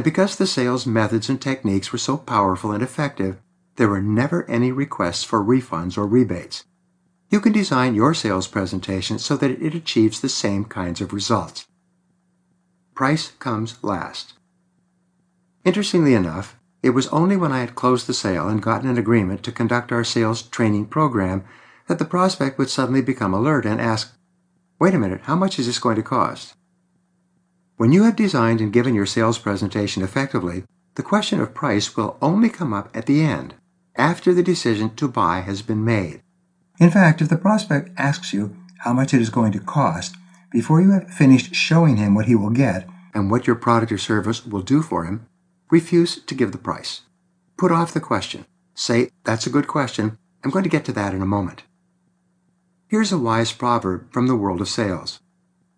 [0.00, 3.36] And because the sales methods and techniques were so powerful and effective,
[3.76, 6.64] there were never any requests for refunds or rebates.
[7.28, 11.66] You can design your sales presentation so that it achieves the same kinds of results.
[12.94, 14.32] Price comes last.
[15.66, 19.42] Interestingly enough, it was only when I had closed the sale and gotten an agreement
[19.42, 21.44] to conduct our sales training program
[21.88, 24.16] that the prospect would suddenly become alert and ask,
[24.78, 26.54] Wait a minute, how much is this going to cost?
[27.80, 30.64] When you have designed and given your sales presentation effectively,
[30.96, 33.54] the question of price will only come up at the end,
[33.96, 36.20] after the decision to buy has been made.
[36.78, 40.16] In fact, if the prospect asks you how much it is going to cost,
[40.52, 43.96] before you have finished showing him what he will get and what your product or
[43.96, 45.26] service will do for him,
[45.70, 47.00] refuse to give the price.
[47.56, 48.44] Put off the question.
[48.74, 50.18] Say, That's a good question.
[50.44, 51.62] I'm going to get to that in a moment.
[52.88, 55.20] Here's a wise proverb from the world of sales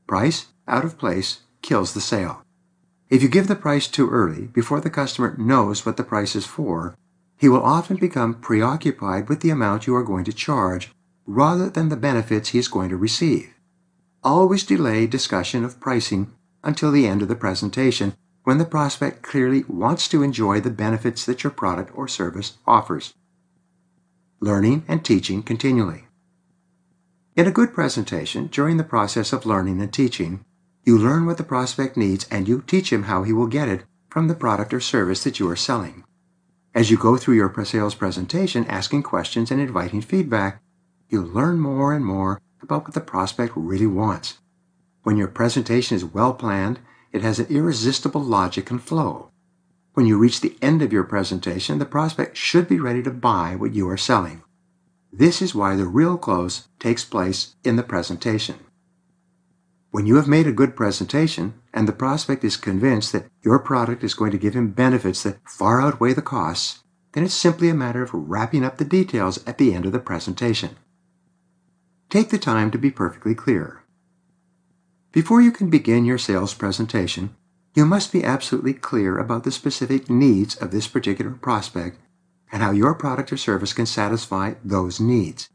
[0.08, 2.42] Price out of place kills the sale.
[3.08, 6.46] If you give the price too early, before the customer knows what the price is
[6.46, 6.96] for,
[7.36, 10.92] he will often become preoccupied with the amount you are going to charge
[11.26, 13.52] rather than the benefits he is going to receive.
[14.22, 16.32] Always delay discussion of pricing
[16.62, 21.24] until the end of the presentation when the prospect clearly wants to enjoy the benefits
[21.26, 23.14] that your product or service offers.
[24.40, 26.04] Learning and teaching continually.
[27.36, 30.44] In a good presentation, during the process of learning and teaching,
[30.84, 33.84] you learn what the prospect needs and you teach him how he will get it
[34.10, 36.04] from the product or service that you are selling.
[36.74, 40.60] As you go through your sales presentation, asking questions and inviting feedback,
[41.08, 44.38] you learn more and more about what the prospect really wants.
[45.02, 46.78] When your presentation is well planned,
[47.12, 49.30] it has an irresistible logic and flow.
[49.94, 53.54] When you reach the end of your presentation, the prospect should be ready to buy
[53.56, 54.42] what you are selling.
[55.12, 58.56] This is why the real close takes place in the presentation.
[59.92, 64.02] When you have made a good presentation and the prospect is convinced that your product
[64.02, 67.74] is going to give him benefits that far outweigh the costs, then it's simply a
[67.74, 70.76] matter of wrapping up the details at the end of the presentation.
[72.08, 73.82] Take the time to be perfectly clear.
[75.12, 77.36] Before you can begin your sales presentation,
[77.74, 81.98] you must be absolutely clear about the specific needs of this particular prospect
[82.50, 85.50] and how your product or service can satisfy those needs.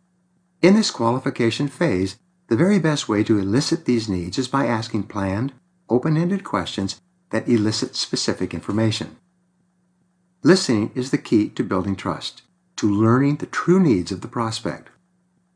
[0.61, 5.03] In this qualification phase, the very best way to elicit these needs is by asking
[5.03, 5.53] planned,
[5.89, 9.17] open-ended questions that elicit specific information.
[10.43, 12.43] Listening is the key to building trust,
[12.77, 14.89] to learning the true needs of the prospect.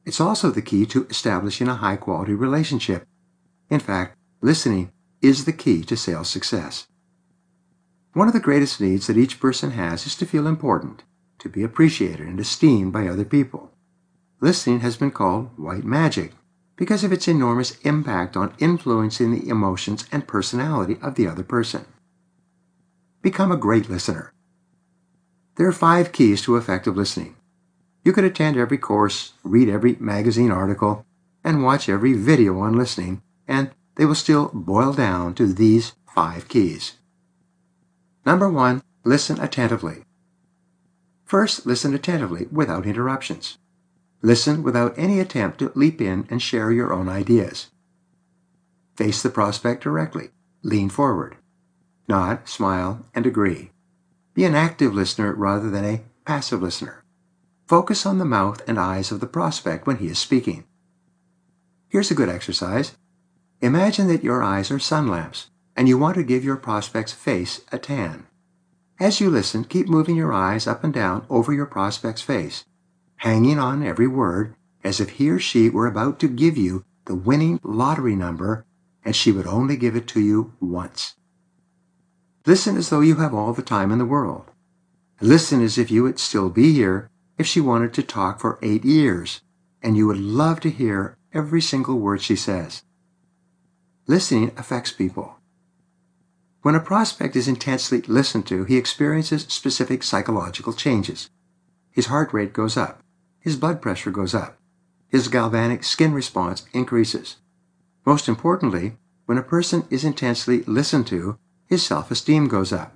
[0.05, 3.07] It's also the key to establishing a high-quality relationship
[3.71, 4.91] in fact, listening
[5.21, 6.87] is the key to sales success.
[8.13, 11.03] One of the greatest needs that each person has is to feel important,
[11.39, 13.71] to be appreciated and esteemed by other people.
[14.41, 16.33] Listening has been called white magic
[16.81, 21.85] because of its enormous impact on influencing the emotions and personality of the other person.
[23.21, 24.33] Become a great listener.
[25.57, 27.35] There are five keys to effective listening.
[28.03, 31.05] You could attend every course, read every magazine article,
[31.43, 36.47] and watch every video on listening, and they will still boil down to these five
[36.47, 36.93] keys.
[38.25, 40.01] Number one, listen attentively.
[41.25, 43.59] First, listen attentively without interruptions.
[44.21, 47.69] Listen without any attempt to leap in and share your own ideas.
[48.95, 50.29] Face the prospect directly.
[50.63, 51.37] Lean forward.
[52.07, 53.71] Nod, smile, and agree.
[54.33, 57.03] Be an active listener rather than a passive listener.
[57.67, 60.65] Focus on the mouth and eyes of the prospect when he is speaking.
[61.89, 62.95] Here's a good exercise.
[63.61, 67.61] Imagine that your eyes are sun lamps, and you want to give your prospect's face
[67.71, 68.27] a tan.
[68.99, 72.65] As you listen, keep moving your eyes up and down over your prospect's face,
[73.21, 77.13] hanging on every word as if he or she were about to give you the
[77.13, 78.65] winning lottery number
[79.05, 81.15] and she would only give it to you once.
[82.47, 84.45] Listen as though you have all the time in the world.
[85.21, 88.83] Listen as if you would still be here if she wanted to talk for eight
[88.83, 89.41] years,
[89.83, 92.81] and you would love to hear every single word she says.
[94.07, 95.35] Listening affects people.
[96.63, 101.29] When a prospect is intensely listened to, he experiences specific psychological changes.
[101.91, 103.03] His heart rate goes up.
[103.41, 104.57] His blood pressure goes up.
[105.09, 107.37] His galvanic skin response increases.
[108.05, 112.95] Most importantly, when a person is intensely listened to, his self-esteem goes up.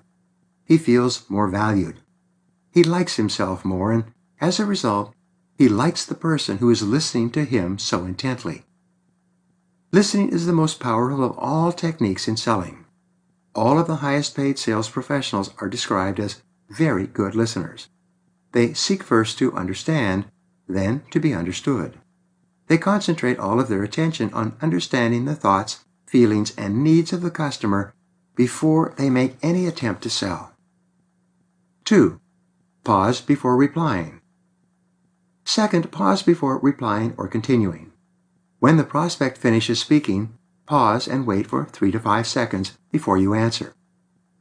[0.65, 1.99] He feels more valued.
[2.71, 4.05] He likes himself more, and
[4.39, 5.13] as a result,
[5.57, 8.65] he likes the person who is listening to him so intently.
[9.91, 12.85] Listening is the most powerful of all techniques in selling.
[13.53, 17.87] All of the highest paid sales professionals are described as very good listeners.
[18.51, 20.25] They seek first to understand,
[20.67, 21.99] then to be understood.
[22.67, 27.31] They concentrate all of their attention on understanding the thoughts, feelings, and needs of the
[27.31, 27.93] customer
[28.35, 30.53] before they make any attempt to sell.
[31.85, 32.19] 2.
[32.83, 34.21] Pause before replying.
[35.43, 37.91] Second, pause before replying or continuing.
[38.59, 43.35] When the prospect finishes speaking, pause and wait for 3 to 5 seconds before you
[43.35, 43.75] answer.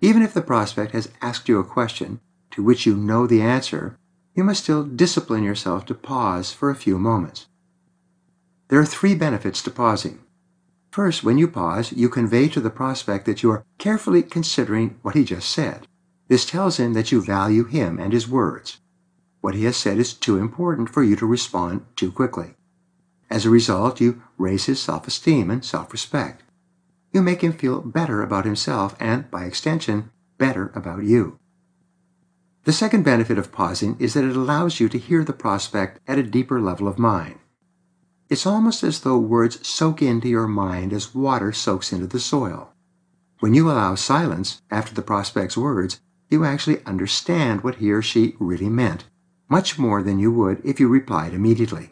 [0.00, 2.20] Even if the prospect has asked you a question
[2.52, 3.98] to which you know the answer,
[4.34, 7.46] you must still discipline yourself to pause for a few moments.
[8.68, 10.20] There are three benefits to pausing.
[10.90, 15.14] First, when you pause, you convey to the prospect that you are carefully considering what
[15.14, 15.86] he just said.
[16.28, 18.78] This tells him that you value him and his words.
[19.40, 22.54] What he has said is too important for you to respond too quickly.
[23.30, 26.42] As a result, you raise his self esteem and self respect.
[27.12, 31.38] You make him feel better about himself and, by extension, better about you.
[32.64, 36.18] The second benefit of pausing is that it allows you to hear the prospect at
[36.18, 37.38] a deeper level of mind.
[38.30, 42.72] It's almost as though words soak into your mind as water soaks into the soil.
[43.40, 46.00] When you allow silence after the prospect's words,
[46.30, 49.04] you actually understand what he or she really meant,
[49.50, 51.90] much more than you would if you replied immediately.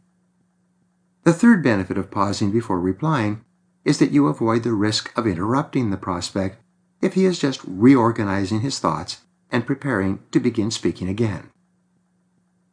[1.24, 3.44] The third benefit of pausing before replying
[3.84, 6.62] is that you avoid the risk of interrupting the prospect
[7.02, 9.18] if he is just reorganizing his thoughts
[9.52, 11.50] and preparing to begin speaking again.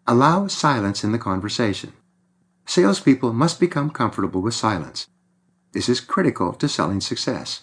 [0.08, 1.94] Allow silence in the conversation.
[2.66, 5.08] Salespeople must become comfortable with silence.
[5.74, 7.62] This is critical to selling success.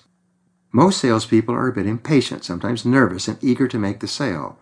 [0.71, 4.59] Most salespeople are a bit impatient, sometimes nervous, and eager to make the sale.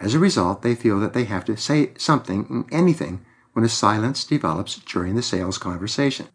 [0.00, 4.24] As a result, they feel that they have to say something, anything, when a silence
[4.24, 6.28] develops during the sales conversation.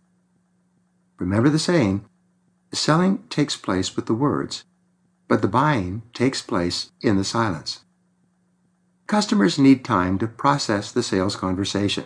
[1.18, 2.06] Remember the saying
[2.74, 4.64] selling takes place with the words,
[5.28, 7.82] but the buying takes place in the silence.
[9.08, 12.06] Customers need time to process the sales conversation.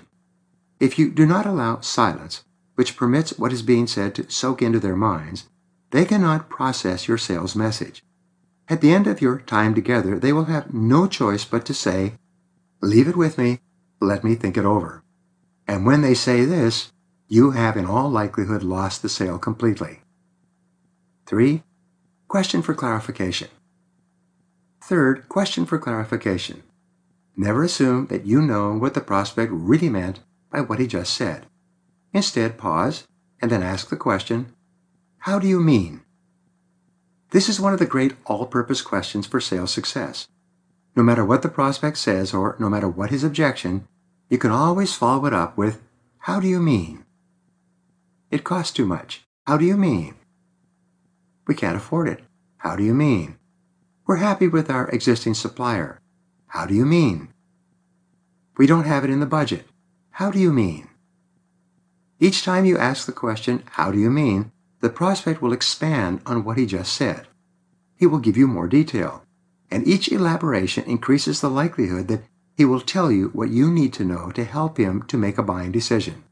[0.80, 2.44] If you do not allow silence,
[2.76, 5.50] which permits what is being said to soak into their minds,
[5.92, 8.04] they cannot process your sales message.
[8.70, 12.14] At the end of your time together, they will have no choice but to say,
[12.82, 13.60] Leave it with me,
[14.00, 15.04] let me think it over.
[15.68, 16.92] And when they say this,
[17.28, 20.02] you have in all likelihood lost the sale completely.
[21.28, 21.64] 3.
[22.32, 23.50] Question for clarification.
[24.82, 26.64] Third, question for clarification.
[27.36, 31.46] Never assume that you know what the prospect really meant by what he just said.
[32.14, 33.06] Instead, pause
[33.42, 34.54] and then ask the question,
[35.18, 36.04] How do you mean?
[37.32, 40.30] This is one of the great all purpose questions for sales success.
[40.96, 43.90] No matter what the prospect says or no matter what his objection,
[44.30, 45.82] you can always follow it up with,
[46.20, 47.04] How do you mean?
[48.30, 49.22] It costs too much.
[49.46, 50.16] How do you mean?
[51.48, 52.22] We can't afford it.
[52.58, 53.38] How do you mean?
[54.06, 56.00] We're happy with our existing supplier.
[56.48, 57.30] How do you mean?
[58.58, 59.66] We don't have it in the budget.
[60.12, 60.90] How do you mean?
[62.20, 64.52] Each time you ask the question, How do you mean?
[64.82, 67.28] the prospect will expand on what he just said.
[67.96, 69.24] He will give you more detail,
[69.70, 72.24] and each elaboration increases the likelihood that
[72.58, 75.44] he will tell you what you need to know to help him to make a
[75.44, 76.24] buying decision.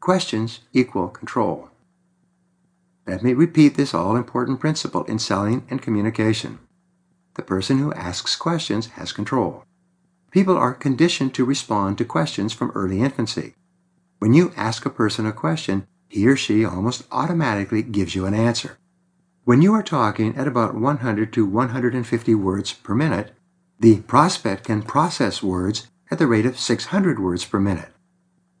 [0.00, 1.71] Questions equal control.
[3.06, 6.60] Let me repeat this all important principle in selling and communication.
[7.34, 9.64] The person who asks questions has control.
[10.30, 13.54] People are conditioned to respond to questions from early infancy.
[14.18, 18.34] When you ask a person a question, he or she almost automatically gives you an
[18.34, 18.78] answer.
[19.44, 23.32] When you are talking at about 100 to 150 words per minute,
[23.80, 27.88] the prospect can process words at the rate of 600 words per minute.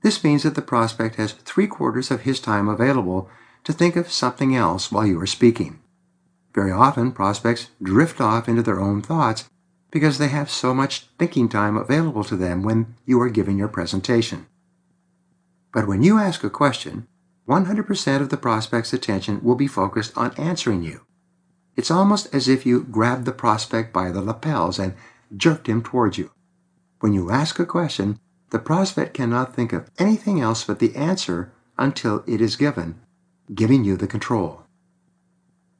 [0.02, 3.30] This means that the prospect has three quarters of his time available
[3.64, 5.80] to think of something else while you are speaking.
[6.54, 9.48] Very often, prospects drift off into their own thoughts
[9.90, 13.68] because they have so much thinking time available to them when you are giving your
[13.68, 14.46] presentation.
[15.72, 17.06] But when you ask a question,
[17.48, 21.02] 100% of the prospect's attention will be focused on answering you.
[21.76, 24.94] It's almost as if you grabbed the prospect by the lapels and
[25.36, 26.30] jerked him towards you.
[27.00, 31.52] When you ask a question, the prospect cannot think of anything else but the answer
[31.78, 33.00] until it is given,
[33.54, 34.62] giving you the control.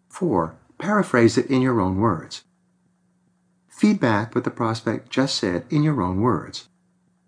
[0.08, 0.54] 4.
[0.78, 2.42] Paraphrase it in your own words.
[3.68, 6.68] Feedback what the prospect just said in your own words.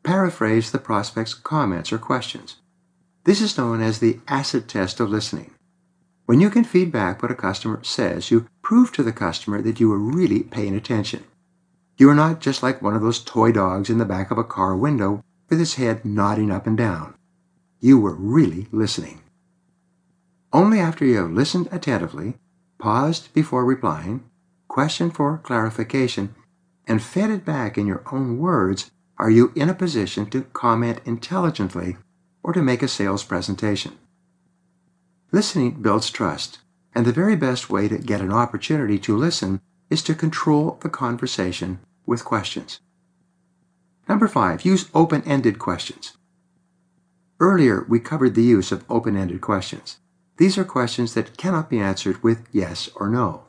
[0.03, 2.57] Paraphrase the prospect's comments or questions.
[3.25, 5.51] This is known as the acid test of listening.
[6.27, 9.91] When you can feedback what a customer says, you prove to the customer that you
[9.93, 11.25] are really paying attention.
[11.97, 14.45] You are not just like one of those toy dogs in the back of a
[14.45, 17.15] car window with his head nodding up and down.
[17.81, 19.21] You were really listening.
[20.55, 22.39] Only after you have listened attentively,
[22.79, 24.23] paused before replying,
[24.69, 26.33] questioned for clarification,
[26.87, 31.01] and fed it back in your own words are you in a position to comment
[31.05, 31.97] intelligently
[32.45, 33.99] or to make a sales presentation.
[35.33, 36.61] Listening builds trust,
[36.95, 40.89] And the very best way to get an opportunity to listen is to control the
[40.89, 42.79] conversation with questions.
[44.09, 46.17] Number five, use open ended questions.
[47.41, 49.99] Earlier, we covered the use of open ended questions.
[50.37, 53.45] These are questions that cannot be answered with yes or no.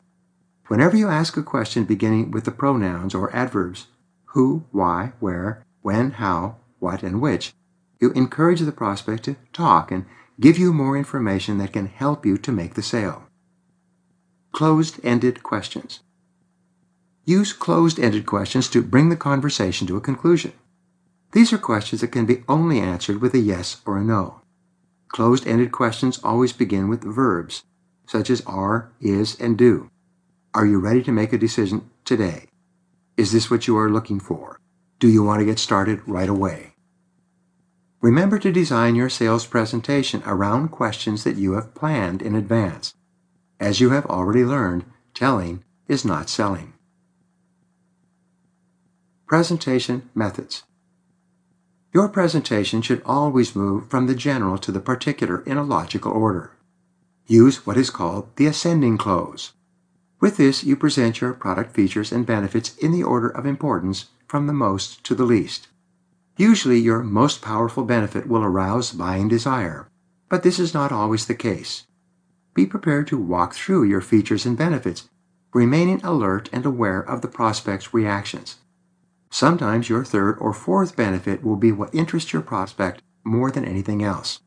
[0.68, 3.86] Whenever you ask a question beginning with the pronouns or adverbs
[4.26, 7.52] who, why, where, when, how, what, and which,
[8.00, 10.04] you encourage the prospect to talk and
[10.38, 13.24] give you more information that can help you to make the sale.
[14.52, 16.00] Closed ended questions.
[17.24, 20.52] Use closed ended questions to bring the conversation to a conclusion.
[21.32, 24.42] These are questions that can be only answered with a yes or a no.
[25.08, 27.64] Closed ended questions always begin with verbs,
[28.06, 29.90] such as are, is, and do.
[30.54, 32.46] Are you ready to make a decision today?
[33.16, 34.60] Is this what you are looking for?
[34.98, 36.74] Do you want to get started right away?
[38.00, 42.94] Remember to design your sales presentation around questions that you have planned in advance.
[43.58, 44.84] As you have already learned,
[45.14, 46.74] telling is not selling.
[49.26, 50.62] Presentation Methods
[51.92, 56.52] Your presentation should always move from the general to the particular in a logical order.
[57.26, 59.52] Use what is called the ascending close.
[60.20, 64.46] With this, you present your product features and benefits in the order of importance from
[64.46, 65.68] the most to the least.
[66.36, 69.88] Usually, your most powerful benefit will arouse buying desire,
[70.28, 71.86] but this is not always the case.
[72.54, 75.08] Be prepared to walk through your features and benefits,
[75.52, 78.56] remaining alert and aware of the prospect's reactions.
[79.30, 84.02] Sometimes your third or fourth benefit will be what interests your prospect more than anything
[84.02, 84.40] else.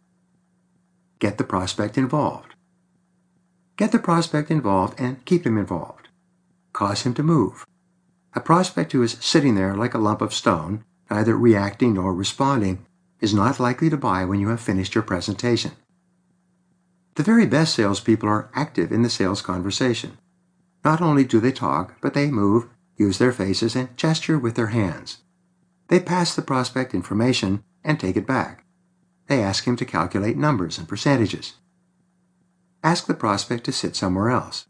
[1.19, 2.55] Get the prospect involved.
[3.77, 6.07] Get the prospect involved and keep him involved.
[6.73, 7.65] Cause him to move.
[8.33, 12.85] A prospect who is sitting there like a lump of stone, neither reacting nor responding,
[13.19, 15.71] is not likely to buy when you have finished your presentation.
[17.15, 20.17] The very best salespeople are active in the sales conversation.
[20.85, 24.67] Not only do they talk, but they move, use their faces, and gesture with their
[24.67, 25.23] hands.
[25.87, 28.65] They pass the prospect information and take it back.
[29.27, 31.55] They ask him to calculate numbers and percentages.
[32.83, 34.67] Ask the prospect to sit somewhere else.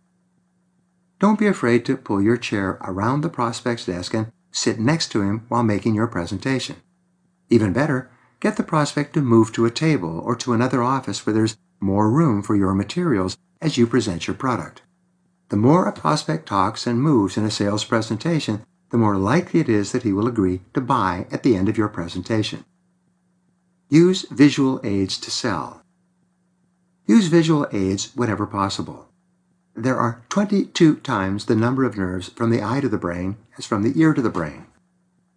[1.20, 5.22] Don't be afraid to pull your chair around the prospect's desk and sit next to
[5.22, 6.78] him while making your presentation.
[7.50, 8.10] Even better,
[8.40, 12.10] get the prospect to move to a table or to another office where there's more
[12.10, 14.82] room for your materials as you present your product.
[15.50, 19.70] The more a prospect talks and moves in a sales presentation, the more likely it
[19.70, 22.66] is that he will agree to buy at the end of your presentation.
[23.90, 25.82] Use visual aids to sell.
[27.08, 29.08] Use visual aids whenever possible.
[29.76, 33.66] There are 22 times the number of nerves from the eye to the brain as
[33.66, 34.68] from the ear to the brain.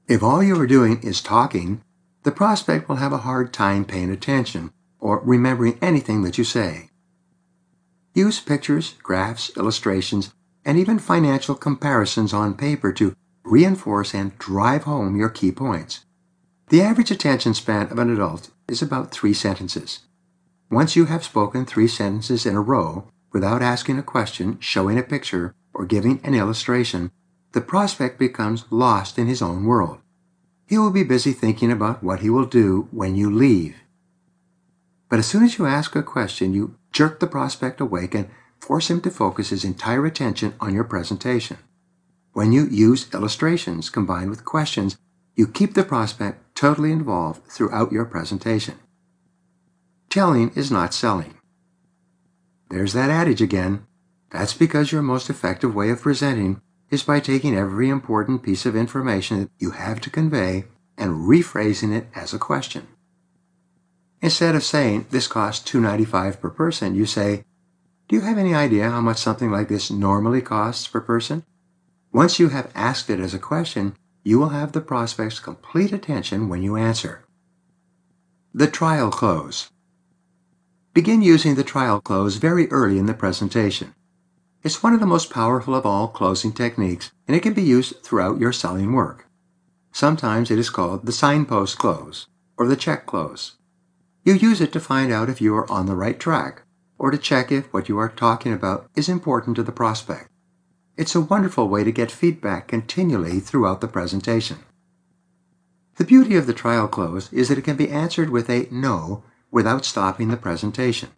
[0.08, 1.80] If all you are doing is talking,
[2.24, 6.90] the prospect will have a hard time paying attention or remembering anything that you say.
[8.14, 15.16] Use pictures, graphs, illustrations, and even financial comparisons on paper to reinforce and drive home
[15.16, 16.04] your key points.
[16.68, 20.00] The average attention span of an adult is about three sentences.
[20.70, 25.02] Once you have spoken three sentences in a row without asking a question, showing a
[25.02, 27.10] picture, or giving an illustration,
[27.52, 29.98] the prospect becomes lost in his own world.
[30.66, 33.76] He will be busy thinking about what he will do when you leave.
[35.08, 38.28] But as soon as you ask a question, you jerk the prospect awake and
[38.60, 41.58] force him to focus his entire attention on your presentation.
[42.32, 44.96] When you use illustrations combined with questions,
[45.34, 48.78] you keep the prospect totally involved throughout your presentation.
[50.08, 51.34] Telling is not selling.
[52.70, 53.86] There's that adage again.
[54.30, 58.76] That's because your most effective way of presenting is by taking every important piece of
[58.76, 60.64] information that you have to convey
[60.96, 62.86] and rephrasing it as a question.
[64.22, 67.44] Instead of saying, this costs $2.95 per person, you say,
[68.08, 71.44] do you have any idea how much something like this normally costs per person?
[72.12, 76.48] Once you have asked it as a question, you will have the prospect's complete attention
[76.48, 77.24] when you answer.
[78.54, 79.70] The trial close.
[80.94, 83.94] Begin using the trial close very early in the presentation.
[84.62, 88.02] It's one of the most powerful of all closing techniques, and it can be used
[88.04, 89.26] throughout your selling work.
[89.90, 93.56] Sometimes it is called the signpost close or the check close.
[94.24, 96.62] You use it to find out if you are on the right track,
[96.96, 100.30] or to check if what you are talking about is important to the prospect.
[100.96, 104.58] It's a wonderful way to get feedback continually throughout the presentation.
[105.96, 109.24] The beauty of the trial close is that it can be answered with a no
[109.50, 111.10] without stopping the presentation.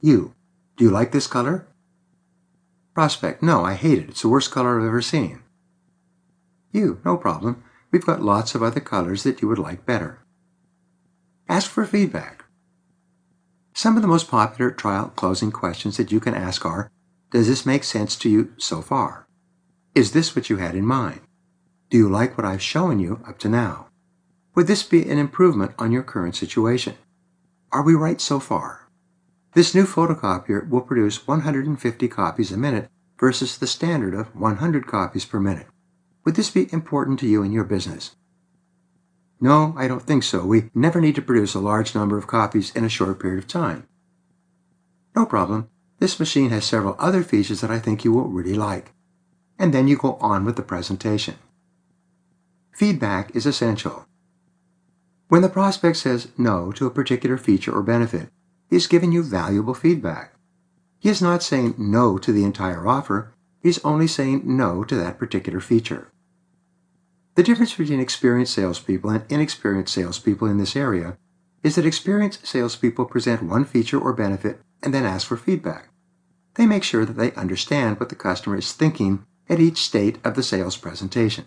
[0.00, 0.34] You,
[0.76, 1.66] do you like this color?
[2.94, 4.10] Prospect, no, I hate it.
[4.10, 5.40] It's the worst color I've ever seen.
[6.72, 7.64] You, no problem.
[7.90, 10.21] We've got lots of other colors that you would like better.
[11.48, 12.44] Ask for feedback.
[13.74, 16.90] Some of the most popular trial closing questions that you can ask are
[17.30, 19.26] Does this make sense to you so far?
[19.94, 21.20] Is this what you had in mind?
[21.90, 23.88] Do you like what I've shown you up to now?
[24.54, 26.94] Would this be an improvement on your current situation?
[27.70, 28.88] Are we right so far?
[29.54, 35.24] This new photocopier will produce 150 copies a minute versus the standard of 100 copies
[35.24, 35.66] per minute.
[36.24, 38.16] Would this be important to you in your business?
[39.42, 40.46] No, I don't think so.
[40.46, 43.48] We never need to produce a large number of copies in a short period of
[43.48, 43.88] time.
[45.16, 45.68] No problem.
[45.98, 48.92] This machine has several other features that I think you will really like.
[49.58, 51.34] And then you go on with the presentation.
[52.70, 54.06] Feedback is essential.
[55.26, 58.28] When the prospect says no to a particular feature or benefit,
[58.70, 60.34] he is giving you valuable feedback.
[61.00, 64.94] He is not saying no to the entire offer, he is only saying no to
[64.94, 66.11] that particular feature.
[67.34, 71.16] The difference between experienced salespeople and inexperienced salespeople in this area
[71.62, 75.88] is that experienced salespeople present one feature or benefit and then ask for feedback.
[76.54, 80.34] They make sure that they understand what the customer is thinking at each state of
[80.34, 81.46] the sales presentation.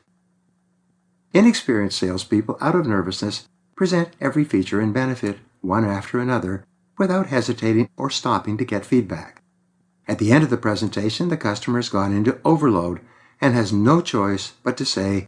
[1.34, 6.66] Inexperienced salespeople, out of nervousness, present every feature and benefit, one after another,
[6.98, 9.44] without hesitating or stopping to get feedback.
[10.08, 13.02] At the end of the presentation, the customer has gone into overload
[13.42, 15.28] and has no choice but to say,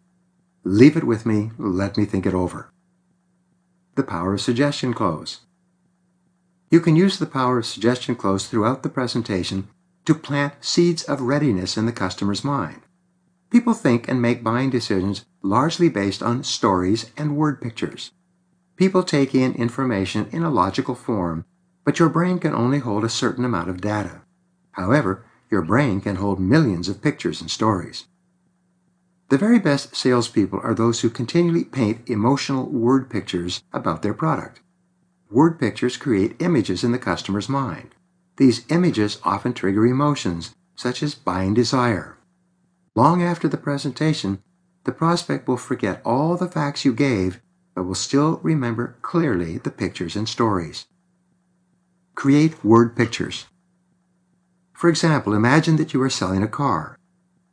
[0.67, 2.69] Leave it with me, let me think it over.
[3.95, 5.39] The power of suggestion close.
[6.69, 9.69] You can use the power of suggestion close throughout the presentation
[10.03, 12.81] to plant seeds of readiness in the customer's mind.
[13.49, 18.11] People think and make buying decisions largely based on stories and word pictures.
[18.75, 21.45] People take in information in a logical form,
[21.85, 24.19] but your brain can only hold a certain amount of data.
[24.71, 28.03] However, your brain can hold millions of pictures and stories.
[29.29, 34.61] The very best salespeople are those who continually paint emotional word pictures about their product.
[35.29, 37.93] Word pictures create images in the customer's mind.
[38.37, 42.17] These images often trigger emotions, such as buying desire.
[42.95, 44.41] Long after the presentation,
[44.85, 47.41] the prospect will forget all the facts you gave,
[47.75, 50.85] but will still remember clearly the pictures and stories.
[52.15, 53.47] Create word pictures.
[54.73, 56.97] For example, imagine that you are selling a car.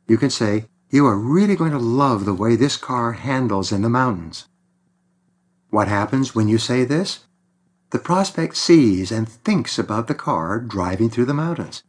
[0.07, 3.81] You can say, you are really going to love the way this car handles in
[3.81, 4.47] the mountains.
[5.69, 7.25] What happens when you say this?
[7.89, 11.83] The prospect sees and thinks about the car driving through the mountains.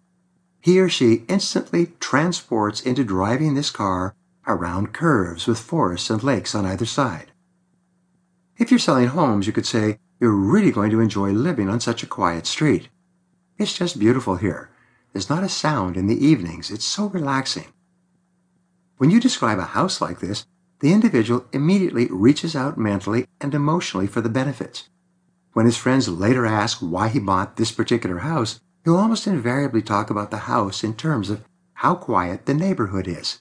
[0.58, 6.52] He or she instantly transports into driving this car around curves with forests and lakes
[6.52, 7.30] on either side.
[8.58, 12.02] If you're selling homes, you could say, You're really going to enjoy living on such
[12.02, 12.88] a quiet street.
[13.56, 14.68] It's just beautiful here.
[15.12, 16.72] There's not a sound in the evenings.
[16.72, 17.66] It's so relaxing.
[18.98, 20.46] When you describe a house like this,
[20.80, 24.88] the individual immediately reaches out mentally and emotionally for the benefits.
[25.52, 30.10] When his friends later ask why he bought this particular house, he'll almost invariably talk
[30.10, 33.40] about the house in terms of how quiet the neighborhood is.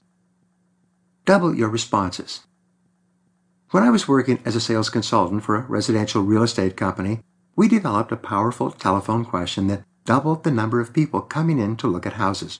[1.25, 2.45] Double your responses.
[3.71, 7.21] When I was working as a sales consultant for a residential real estate company,
[7.55, 11.87] we developed a powerful telephone question that doubled the number of people coming in to
[11.87, 12.59] look at houses.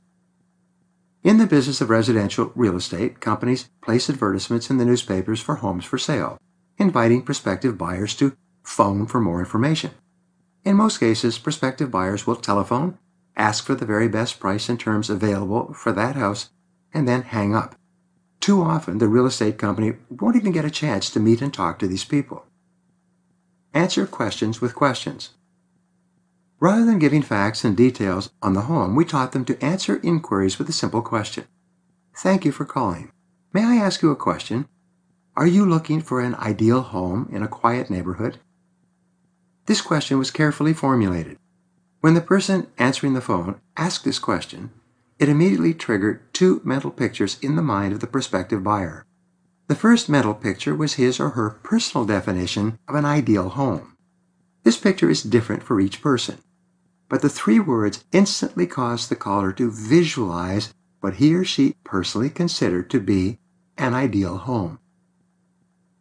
[1.26, 5.84] In the business of residential real estate, companies place advertisements in the newspapers for homes
[5.84, 6.38] for sale,
[6.78, 9.90] inviting prospective buyers to phone for more information.
[10.64, 13.00] In most cases, prospective buyers will telephone,
[13.36, 16.52] ask for the very best price and terms available for that house,
[16.94, 17.74] and then hang up.
[18.40, 21.80] Too often, the real estate company won't even get a chance to meet and talk
[21.80, 22.46] to these people.
[23.74, 25.32] Answer questions with questions.
[26.60, 30.58] Rather than giving facts and details on the home, we taught them to answer inquiries
[30.58, 31.46] with a simple question.
[32.15, 33.12] Thank you for calling.
[33.54, 34.68] May I ask you a question?
[35.36, 38.39] Are you looking for an ideal home in a quiet neighborhood?
[39.65, 41.38] This question was carefully formulated.
[42.00, 44.72] When the person answering the phone asked this question,
[45.20, 49.06] it immediately triggered two mental pictures in the mind of the prospective buyer.
[49.68, 53.95] The first mental picture was his or her personal definition of an ideal home.
[54.65, 56.39] This picture is different for each person
[57.10, 62.30] but the three words instantly caused the caller to visualize what he or she personally
[62.30, 63.39] considered to be
[63.78, 64.80] an ideal home.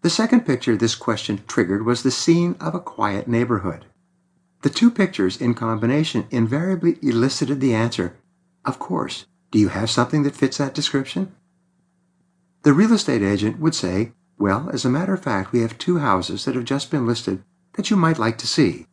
[0.02, 3.86] The second picture this question triggered was the scene of a quiet neighborhood.
[4.62, 8.16] The two pictures in combination invariably elicited the answer,
[8.64, 11.34] Of course, do you have something that fits that description?
[12.62, 15.98] The real estate agent would say, Well, as a matter of fact, we have two
[15.98, 17.42] houses that have just been listed
[17.74, 18.86] that you might like to see.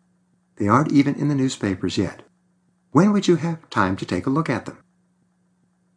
[0.58, 2.24] They aren't even in the newspapers yet.
[2.92, 4.78] When would you have time to take a look at them?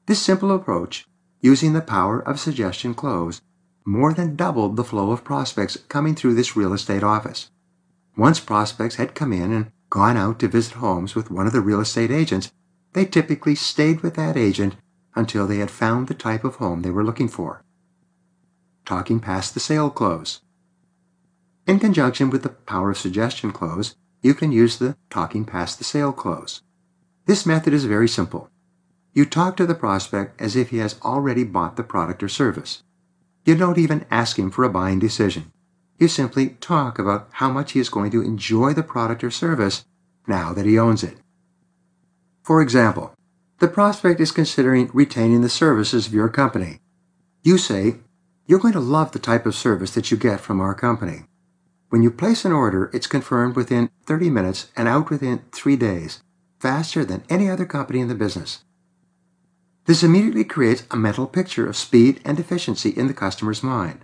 [0.06, 1.06] This simple approach,
[1.40, 3.40] using the power of suggestion close,
[3.84, 7.50] more than doubled the flow of prospects coming through this real estate office.
[8.16, 11.60] Once prospects had come in and gone out to visit homes with one of the
[11.60, 12.52] real estate agents,
[12.92, 14.76] they typically stayed with that agent
[15.14, 17.62] until they had found the type of home they were looking for.
[18.84, 20.40] Talking past the sale close.
[21.66, 25.84] In conjunction with the power of suggestion close, you can use the talking past the
[25.84, 26.62] sale close.
[27.24, 28.50] This method is very simple.
[29.14, 32.82] You talk to the prospect as if he has already bought the product or service.
[33.46, 35.52] You don't even ask him for a buying decision.
[35.98, 39.84] You simply talk about how much he is going to enjoy the product or service
[40.26, 41.16] now that he owns it.
[42.42, 43.14] For example,
[43.58, 46.80] the prospect is considering retaining the services of your company.
[47.42, 47.96] You say,
[48.46, 51.24] You're going to love the type of service that you get from our company.
[51.94, 56.24] When you place an order, it's confirmed within 30 minutes and out within three days,
[56.58, 58.64] faster than any other company in the business.
[59.84, 64.00] This immediately creates a mental picture of speed and efficiency in the customer's mind.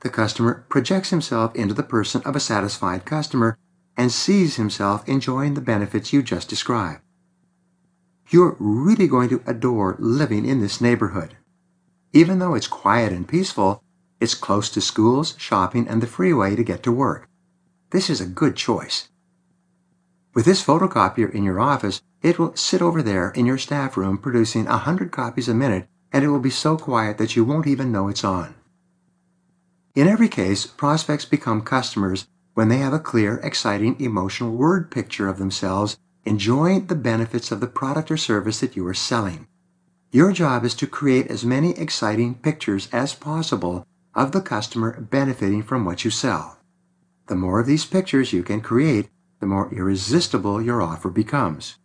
[0.00, 3.58] The customer projects himself into the person of a satisfied customer
[3.98, 7.02] and sees himself enjoying the benefits you just described.
[8.30, 11.36] You're really going to adore living in this neighborhood.
[12.14, 13.84] Even though it's quiet and peaceful,
[14.20, 17.28] it's close to schools, shopping, and the freeway to get to work.
[17.90, 19.08] This is a good choice.
[20.34, 24.18] With this photocopier in your office, it will sit over there in your staff room
[24.18, 27.66] producing a hundred copies a minute, and it will be so quiet that you won't
[27.66, 28.54] even know it's on.
[29.94, 35.28] In every case, prospects become customers when they have a clear, exciting, emotional word picture
[35.28, 39.46] of themselves enjoying the benefits of the product or service that you are selling.
[40.12, 45.62] Your job is to create as many exciting pictures as possible of the customer benefiting
[45.62, 46.58] from what you sell.
[47.26, 49.08] The more of these pictures you can create,
[49.40, 51.78] the more irresistible your offer becomes.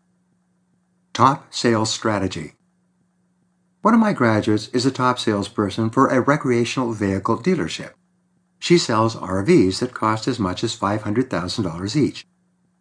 [1.14, 2.54] Top Sales Strategy
[3.82, 7.92] One of my graduates is a top salesperson for a recreational vehicle dealership.
[8.60, 12.26] She sells RVs that cost as much as $500,000 each.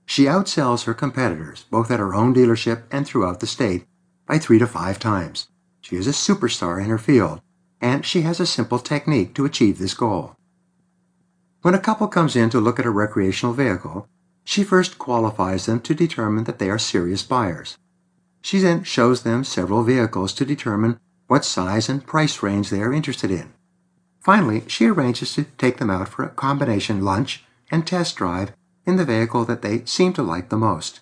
[0.06, 3.86] She outsells her competitors, both at her own dealership and throughout the state,
[4.26, 5.48] by three to five times.
[5.80, 7.40] She is a superstar in her field,
[7.80, 10.34] and she has a simple technique to achieve this goal.
[11.62, 14.06] When a couple comes in to look at a recreational vehicle,
[14.44, 17.78] she first qualifies them to determine that they are serious buyers.
[18.42, 22.92] She then shows them several vehicles to determine what size and price range they are
[22.92, 23.54] interested in.
[24.20, 28.52] Finally, she arranges to take them out for a combination lunch and test drive
[28.86, 31.00] in the vehicle that they seem to like the most.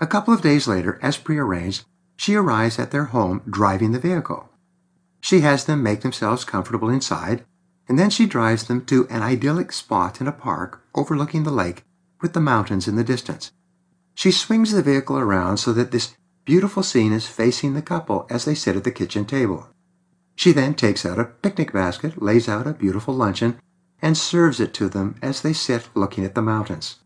[0.00, 1.84] A couple of days later, as prearranged,
[2.16, 4.48] she arrives at their home driving the vehicle.
[5.20, 7.44] She has them make themselves comfortable inside,
[7.88, 11.84] and then she drives them to an idyllic spot in a park overlooking the lake
[12.20, 13.52] with the mountains in the distance.
[14.14, 18.44] She swings the vehicle around so that this beautiful scene is facing the couple as
[18.44, 19.68] they sit at the kitchen table.
[20.36, 23.58] She then takes out a picnic basket, lays out a beautiful luncheon,
[24.00, 26.96] and serves it to them as they sit looking at the mountains.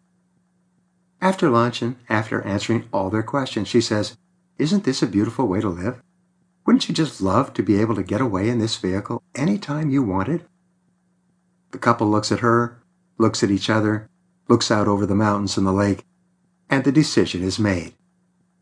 [1.20, 4.16] After lunch and after answering all their questions, she says,
[4.58, 6.00] Isn't this a beautiful way to live?
[6.70, 9.90] Wouldn't you just love to be able to get away in this vehicle any time
[9.90, 10.46] you wanted?
[11.72, 12.80] The couple looks at her,
[13.18, 14.08] looks at each other,
[14.46, 16.04] looks out over the mountains and the lake,
[16.68, 17.94] and the decision is made.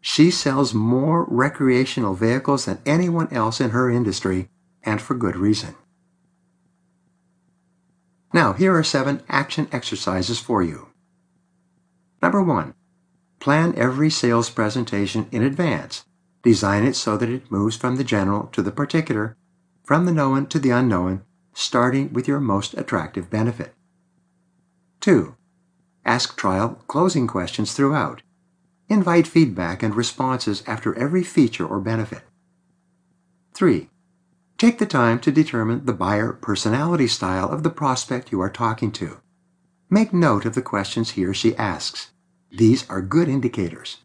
[0.00, 4.48] She sells more recreational vehicles than anyone else in her industry,
[4.82, 5.74] and for good reason.
[8.32, 10.88] Now, here are seven action exercises for you.
[12.22, 12.72] Number one,
[13.38, 16.06] plan every sales presentation in advance.
[16.42, 19.36] Design it so that it moves from the general to the particular,
[19.84, 21.22] from the known to the unknown,
[21.52, 23.74] starting with your most attractive benefit.
[25.00, 25.34] 2.
[26.04, 28.22] Ask trial closing questions throughout.
[28.88, 32.22] Invite feedback and responses after every feature or benefit.
[33.54, 33.90] 3.
[34.56, 38.90] Take the time to determine the buyer personality style of the prospect you are talking
[38.92, 39.20] to.
[39.90, 42.12] Make note of the questions he or she asks.
[42.50, 43.98] These are good indicators.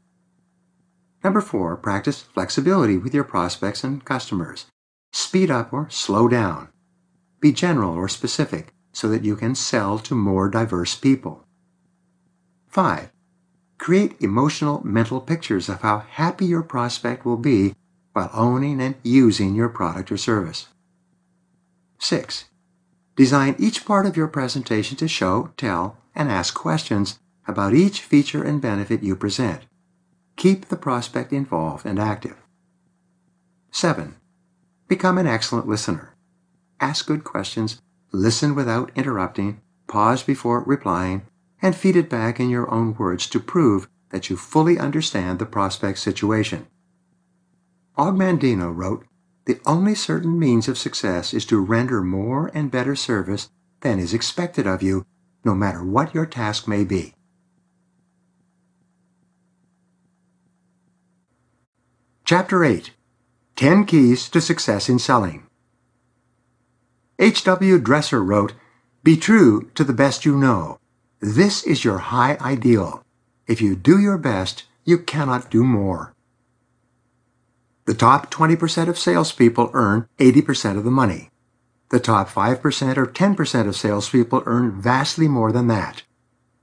[1.24, 4.66] Number four, practice flexibility with your prospects and customers.
[5.14, 6.70] Speed up or slow down.
[7.40, 11.46] Be general or specific so that you can sell to more diverse people.
[12.68, 13.10] 5.
[13.78, 17.76] Create emotional mental pictures of how happy your prospect will be
[18.14, 20.68] while owning and using your product or service.
[22.00, 22.46] 6.
[23.16, 28.44] Design each part of your presentation to show, tell, and ask questions about each feature
[28.44, 29.64] and benefit you present.
[30.36, 32.38] Keep the prospect involved and active.
[33.72, 34.16] 7.
[34.88, 36.16] Become an excellent listener.
[36.80, 41.24] Ask good questions, listen without interrupting, pause before replying,
[41.62, 45.46] and feed it back in your own words to prove that you fully understand the
[45.46, 46.68] prospect's situation.
[47.96, 49.06] Og Mandino wrote,
[49.46, 53.50] The only certain means of success is to render more and better service
[53.82, 55.06] than is expected of you,
[55.46, 57.14] no matter what your task may be.
[62.36, 62.90] Chapter 8
[63.58, 65.46] 10 Keys to Success in Selling.
[67.20, 67.78] H.W.
[67.78, 68.54] Dresser wrote,
[69.04, 70.80] Be true to the best you know.
[71.20, 73.04] This is your high ideal.
[73.46, 76.16] If you do your best, you cannot do more.
[77.86, 81.30] The top 20% of salespeople earn 80% of the money.
[81.92, 86.02] The top 5% or 10% of salespeople earn vastly more than that.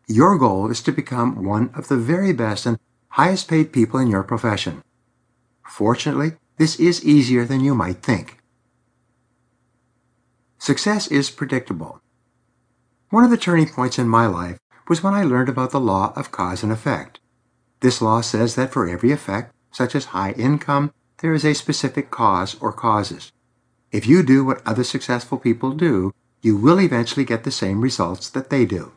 [0.09, 2.81] Your goal is to become one of the very best and
[3.11, 4.83] highest paid people in your profession.
[5.71, 8.39] Fortunately, this is easier than you might think.
[10.59, 12.03] Success is predictable.
[13.11, 16.13] One of the turning points in my life was when I learned about the law
[16.17, 17.21] of cause and effect.
[17.81, 22.11] This law says that for every effect, such as high income, there is a specific
[22.11, 23.33] cause or causes.
[23.93, 28.29] If you do what other successful people do, you will eventually get the same results
[28.31, 28.93] that they do.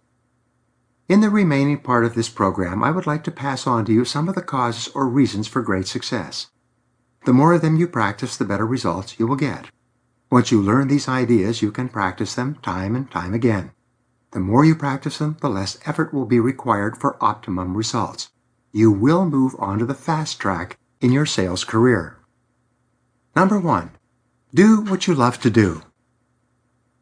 [1.08, 4.06] In the remaining part of this program, I would like to pass on to you
[4.06, 6.48] some of the causes or reasons for great success.
[7.26, 9.70] The more of them you practice, the better results you will get.
[10.30, 13.72] Once you learn these ideas, you can practice them time and time again.
[14.32, 18.30] The more you practice them, the less effort will be required for optimum results.
[18.72, 22.18] You will move on to the fast track in your sales career.
[23.36, 23.92] Number one,
[24.54, 25.84] do what you love to do.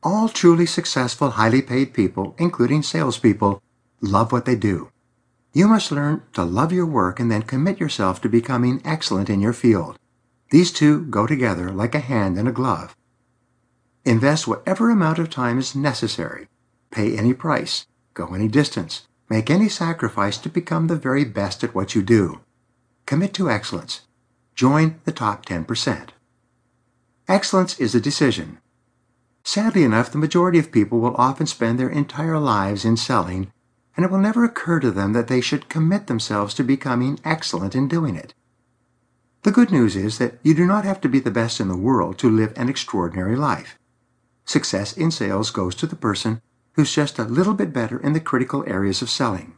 [0.04, 3.62] All truly successful, highly paid people, including salespeople,
[4.02, 4.92] love what they do.
[5.54, 9.42] You must learn to love your work and then commit yourself to becoming excellent in
[9.42, 9.98] your field.
[10.52, 12.96] These two go together like a hand and a glove.
[14.04, 16.48] Invest whatever amount of time is necessary.
[16.92, 17.88] Pay any price.
[18.14, 19.08] Go any distance.
[19.30, 22.42] Make any sacrifice to become the very best at what you do.
[23.06, 24.02] Commit to excellence.
[24.54, 26.10] Join the top 10%.
[27.30, 28.58] Excellence is a decision.
[29.46, 33.52] Sadly enough, the majority of people will often spend their entire lives in selling,
[33.96, 37.74] and it will never occur to them that they should commit themselves to becoming excellent
[37.74, 38.34] in doing it.
[39.44, 41.78] The good news is that you do not have to be the best in the
[41.78, 43.80] world to live an extraordinary life.
[44.46, 46.42] Success in sales goes to the person
[46.74, 49.54] who's just a little bit better in the critical areas of selling.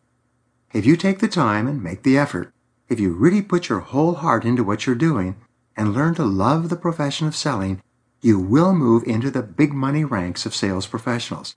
[0.74, 2.54] If you take the time and make the effort,
[2.88, 5.36] if you really put your whole heart into what you're doing
[5.76, 7.82] and learn to love the profession of selling,
[8.22, 11.56] you will move into the big money ranks of sales professionals.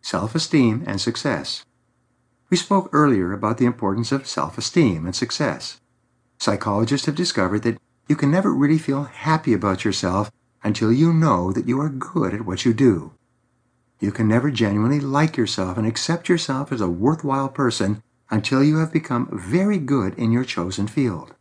[0.00, 1.64] Self-esteem and success.
[2.50, 5.78] We spoke earlier about the importance of self-esteem and success.
[6.42, 10.28] Psychologists have discovered that you can never really feel happy about yourself
[10.64, 13.12] until you know that you are good at what you do.
[14.00, 18.78] You can never genuinely like yourself and accept yourself as a worthwhile person until you
[18.78, 21.32] have become very good in your chosen field.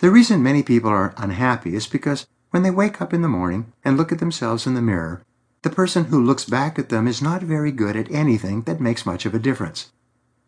[0.00, 3.72] The reason many people are unhappy is because when they wake up in the morning
[3.84, 5.22] and look at themselves in the mirror,
[5.62, 9.06] the person who looks back at them is not very good at anything that makes
[9.06, 9.92] much of a difference.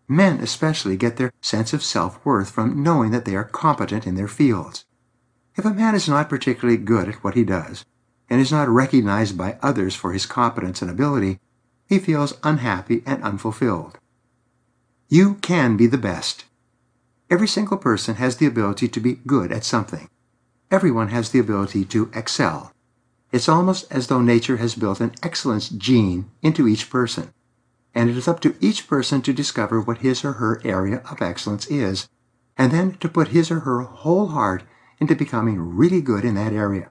[0.08, 4.28] Men especially get their sense of self-worth from knowing that they are competent in their
[4.28, 4.84] fields.
[5.56, 7.84] If a man is not particularly good at what he does,
[8.28, 11.40] and is not recognized by others for his competence and ability,
[11.88, 13.98] he feels unhappy and unfulfilled.
[15.08, 16.44] You can be the best.
[17.30, 20.08] Every single person has the ability to be good at something.
[20.70, 22.72] Everyone has the ability to excel.
[23.32, 27.32] It's almost as though nature has built an excellence gene into each person
[27.96, 31.22] and it is up to each person to discover what his or her area of
[31.22, 32.08] excellence is,
[32.58, 34.64] and then to put his or her whole heart
[35.00, 36.90] into becoming really good in that area.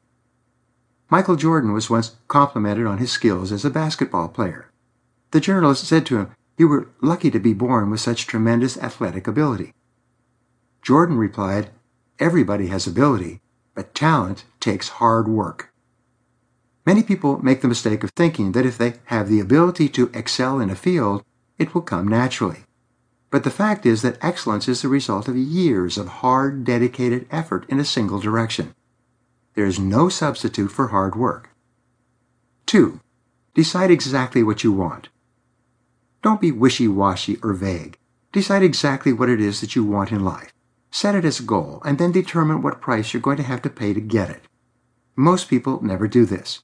[1.08, 4.72] Michael Jordan was once complimented on his skills as a basketball player.
[5.30, 9.28] The journalist said to him, You were lucky to be born with such tremendous athletic
[9.28, 9.74] ability.
[10.82, 11.70] Jordan replied,
[12.18, 13.42] Everybody has ability,
[13.76, 15.72] but talent takes hard work.
[16.86, 20.60] Many people make the mistake of thinking that if they have the ability to excel
[20.60, 21.24] in a field,
[21.58, 22.60] it will come naturally.
[23.32, 27.66] But the fact is that excellence is the result of years of hard, dedicated effort
[27.70, 28.76] in a single direction.
[29.56, 31.50] There is no substitute for hard work.
[32.68, 33.00] 2.
[33.56, 35.10] Decide exactly what you want.
[36.22, 37.98] Don't be wishy-washy or vague.
[38.32, 40.54] Decide exactly what it is that you want in life.
[40.92, 43.70] Set it as a goal, and then determine what price you're going to have to
[43.70, 44.44] pay to get it.
[45.16, 46.62] Most people never do this.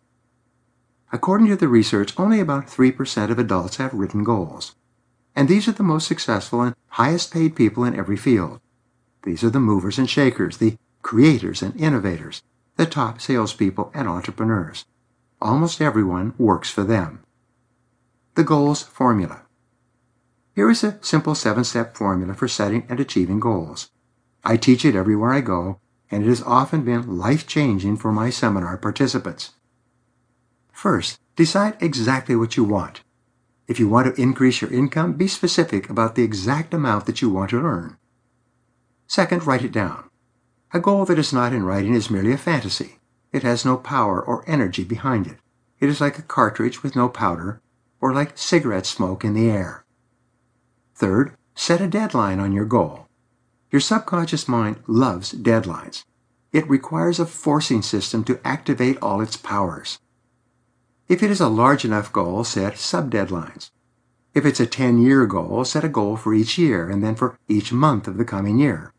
[1.13, 4.76] According to the research, only about 3% of adults have written goals.
[5.36, 8.62] And these are the most successful and highest paid people in every field.
[9.24, 12.43] These are the movers and shakers, the creators and innovators,
[12.78, 14.86] the top salespeople and entrepreneurs.
[15.41, 17.19] Almost everyone works for them.
[18.36, 19.41] The Goals Formula
[20.56, 23.89] Here is a simple seven-step formula for setting and achieving goals.
[24.43, 28.78] I teach it everywhere I go, and it has often been life-changing for my seminar
[28.78, 29.52] participants.
[30.71, 33.01] First, decide exactly what you want.
[33.67, 37.29] If you want to increase your income, be specific about the exact amount that you
[37.29, 37.97] want to earn.
[39.07, 40.10] Second, write it down.
[40.73, 42.99] A goal that is not in writing is merely a fantasy.
[43.31, 45.38] It has no power or energy behind it.
[45.79, 47.62] It is like a cartridge with no powder,
[47.99, 49.86] or like cigarette smoke in the air.
[50.95, 53.07] Third, set a deadline on your goal.
[53.71, 56.03] Your subconscious mind loves deadlines.
[56.51, 59.99] It requires a forcing system to activate all its powers.
[61.12, 63.69] If it is a large enough goal, set sub-deadlines.
[64.34, 67.74] If it's a 10-year goal, set a goal for each year and then for each
[67.74, 68.93] month of the coming year.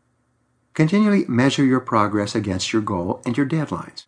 [0.75, 4.05] Continually measure your progress against your goal and your deadlines.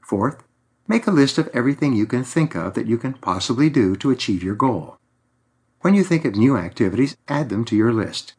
[0.00, 0.42] Fourth,
[0.88, 4.10] make a list of everything you can think of that you can possibly do to
[4.10, 4.96] achieve your goal.
[5.82, 8.34] When you think of new activities, add them to your list.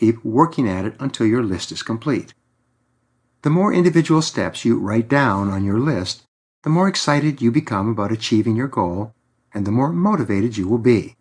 [0.00, 2.34] Keep working at it until your list is complete.
[3.42, 6.26] The more individual steps you write down on your list,
[6.62, 9.14] the more excited you become about achieving your goal
[9.52, 11.16] and the more motivated you will be.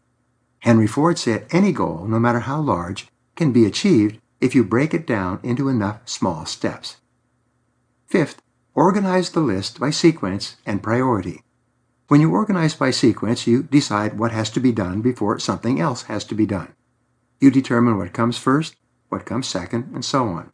[0.59, 4.93] Henry Ford said any goal, no matter how large, can be achieved if you break
[4.93, 6.97] it down into enough small steps.
[8.07, 8.41] Fifth,
[8.73, 11.43] organize the list by sequence and priority.
[12.07, 16.03] When you organize by sequence, you decide what has to be done before something else
[16.03, 16.73] has to be done.
[17.39, 18.75] You determine what comes first,
[19.09, 20.51] what comes second, and so on.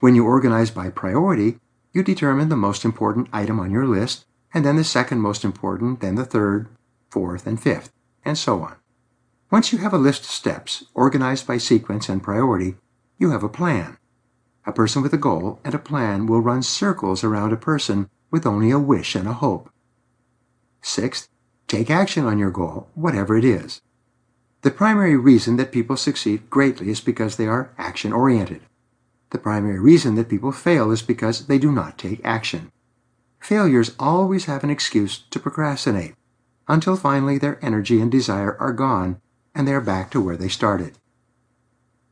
[0.00, 1.58] When you organize by priority,
[1.98, 6.00] you determine the most important item on your list, and then the second most important,
[6.00, 6.68] then the third,
[7.10, 7.92] fourth, and fifth,
[8.24, 8.76] and so on.
[9.50, 12.76] Once you have a list of steps organized by sequence and priority,
[13.18, 13.98] you have a plan.
[14.64, 18.46] A person with a goal and a plan will run circles around a person with
[18.46, 19.70] only a wish and a hope.
[20.82, 21.28] Sixth,
[21.66, 23.80] take action on your goal, whatever it is.
[24.62, 28.60] The primary reason that people succeed greatly is because they are action oriented.
[29.30, 32.72] The primary reason that people fail is because they do not take action.
[33.40, 36.14] Failures always have an excuse to procrastinate,
[36.66, 39.20] until finally their energy and desire are gone
[39.54, 40.96] and they are back to where they started.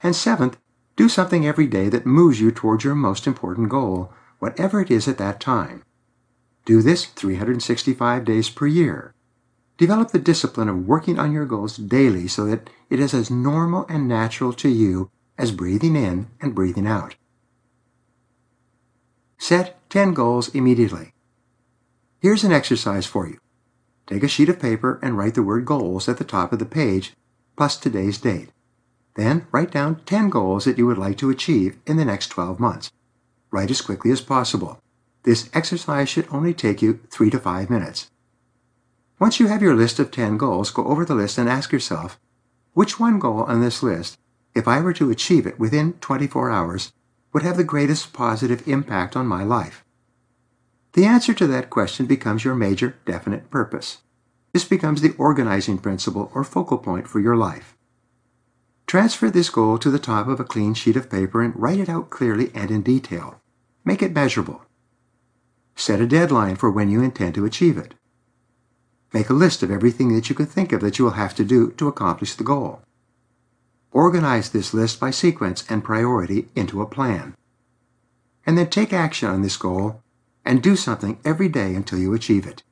[0.02, 0.58] And seventh,
[0.96, 5.06] do something every day that moves you towards your most important goal, whatever it is
[5.08, 5.82] at that time.
[6.64, 9.14] Do this 365 days per year.
[9.78, 13.86] Develop the discipline of working on your goals daily so that it is as normal
[13.88, 17.16] and natural to you as breathing in and breathing out.
[19.38, 21.12] Set 10 goals immediately.
[22.20, 23.38] Here's an exercise for you.
[24.06, 26.66] Take a sheet of paper and write the word goals at the top of the
[26.66, 27.12] page
[27.56, 28.50] plus today's date.
[29.14, 32.60] Then write down 10 goals that you would like to achieve in the next 12
[32.60, 32.90] months.
[33.50, 34.78] Write as quickly as possible.
[35.22, 38.10] This exercise should only take you 3 to 5 minutes.
[39.18, 42.20] Once you have your list of 10 goals, go over the list and ask yourself,
[42.74, 44.18] which one goal on this list,
[44.56, 46.90] if I were to achieve it within 24 hours,
[47.34, 49.84] would have the greatest positive impact on my life?
[50.94, 53.98] The answer to that question becomes your major definite purpose.
[54.54, 57.76] This becomes the organizing principle or focal point for your life.
[58.86, 61.90] Transfer this goal to the top of a clean sheet of paper and write it
[61.90, 63.38] out clearly and in detail.
[63.84, 64.62] Make it measurable.
[65.74, 67.92] Set a deadline for when you intend to achieve it.
[69.12, 71.44] Make a list of everything that you can think of that you will have to
[71.44, 72.80] do to accomplish the goal.
[73.96, 77.34] Organize this list by sequence and priority into a plan.
[78.44, 80.02] And then take action on this goal
[80.44, 82.62] and do something every day until you achieve it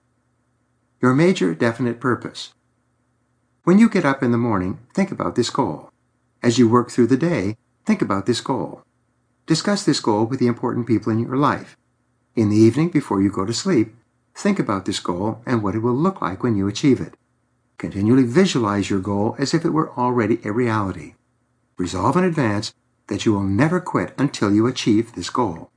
[1.00, 2.54] your major definite purpose.
[3.64, 5.90] When you get up in the morning, think about this goal.
[6.42, 8.82] As you work through the day, think about this goal.
[9.46, 11.76] Discuss this goal with the important people in your life.
[12.34, 13.94] In the evening, before you go to sleep,
[14.34, 17.14] think about this goal and what it will look like when you achieve it.
[17.78, 21.14] Continually visualize your goal as if it were already a reality.
[21.76, 22.72] Resolve in advance
[23.08, 25.70] that you will never quit until you achieve this goal.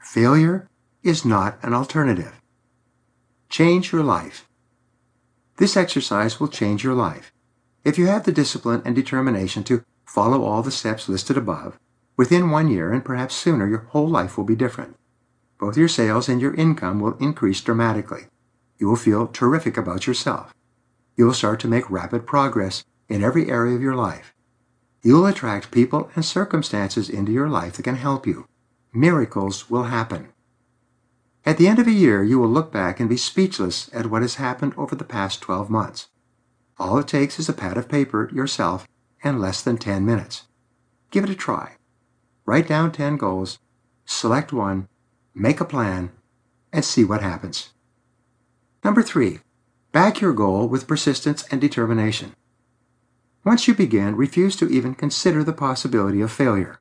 [0.00, 0.68] Failure
[1.02, 2.40] is not an alternative.
[3.48, 4.48] Change your life.
[5.56, 7.32] This exercise will change your life.
[7.84, 11.78] If you have the discipline and determination to follow all the steps listed above,
[12.16, 14.96] within one year and perhaps sooner, your whole life will be different.
[15.58, 18.26] Both your sales and your income will increase dramatically.
[18.78, 20.54] You will feel terrific about yourself.
[21.18, 24.32] You will start to make rapid progress in every area of your life.
[25.02, 28.46] You will attract people and circumstances into your life that can help you.
[28.92, 30.28] Miracles will happen.
[31.44, 34.22] At the end of a year, you will look back and be speechless at what
[34.22, 36.06] has happened over the past 12 months.
[36.78, 38.86] All it takes is a pad of paper yourself
[39.24, 40.44] and less than 10 minutes.
[41.10, 41.72] Give it a try.
[42.46, 43.58] Write down 10 goals,
[44.04, 44.86] select one,
[45.34, 46.12] make a plan,
[46.72, 47.70] and see what happens.
[48.84, 49.40] Number three,
[49.98, 52.32] back your goal with persistence and determination.
[53.44, 56.78] Once you begin, refuse to even consider the possibility of failure.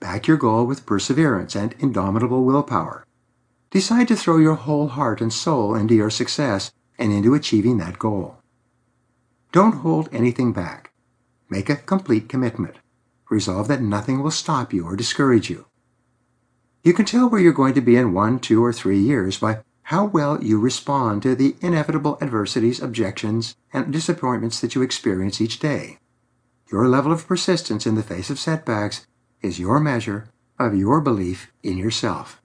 [0.00, 3.06] Back your goal with perseverance and indomitable willpower.
[3.70, 7.98] Decide to throw your whole heart and soul into your success and into achieving that
[7.98, 8.36] goal.
[9.50, 10.92] Don't hold anything back.
[11.48, 12.76] Make a complete commitment.
[13.30, 15.64] Resolve that nothing will stop you or discourage you.
[16.84, 19.60] You can tell where you're going to be in one, two, or three years by
[19.84, 25.58] how well you respond to the inevitable adversities, objections, and disappointments that you experience each
[25.58, 25.98] day.
[26.70, 29.06] Your level of persistence in the face of setbacks
[29.42, 30.28] is your measure
[30.58, 32.40] of your belief in yourself.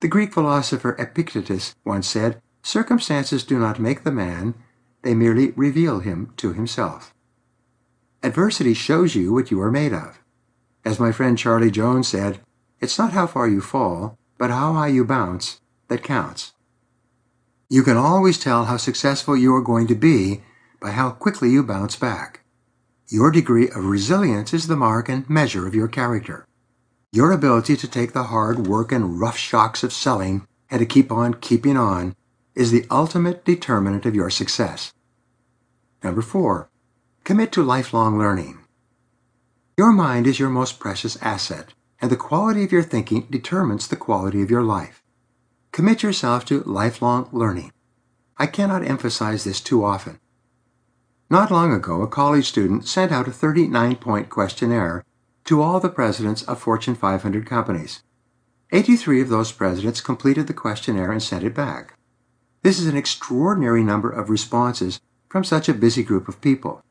[0.00, 4.54] The Greek philosopher Epictetus once said, Circumstances do not make the man,
[5.02, 7.12] they merely reveal him to himself.
[8.22, 10.20] Adversity shows you what you are made of.
[10.84, 12.40] As my friend Charlie Jones said,
[12.80, 15.60] it's not how far you fall, but how high you bounce
[15.90, 16.52] that counts.
[17.68, 20.40] You can always tell how successful you are going to be
[20.80, 22.40] by how quickly you bounce back.
[23.08, 26.46] Your degree of resilience is the mark and measure of your character.
[27.12, 31.10] Your ability to take the hard work and rough shocks of selling and to keep
[31.12, 32.14] on keeping on
[32.54, 34.92] is the ultimate determinant of your success.
[36.02, 36.70] Number four,
[37.24, 38.60] commit to lifelong learning.
[39.76, 43.96] Your mind is your most precious asset, and the quality of your thinking determines the
[43.96, 44.99] quality of your life.
[45.72, 47.72] Commit yourself to lifelong learning.
[48.36, 50.18] I cannot emphasize this too often.
[51.30, 55.04] Not long ago, a college student sent out a 39 point questionnaire
[55.44, 58.02] to all the presidents of Fortune 500 companies.
[58.72, 61.94] 83 of those presidents completed the questionnaire and sent it back.
[62.62, 66.82] This is an extraordinary number of responses from such a busy group of people.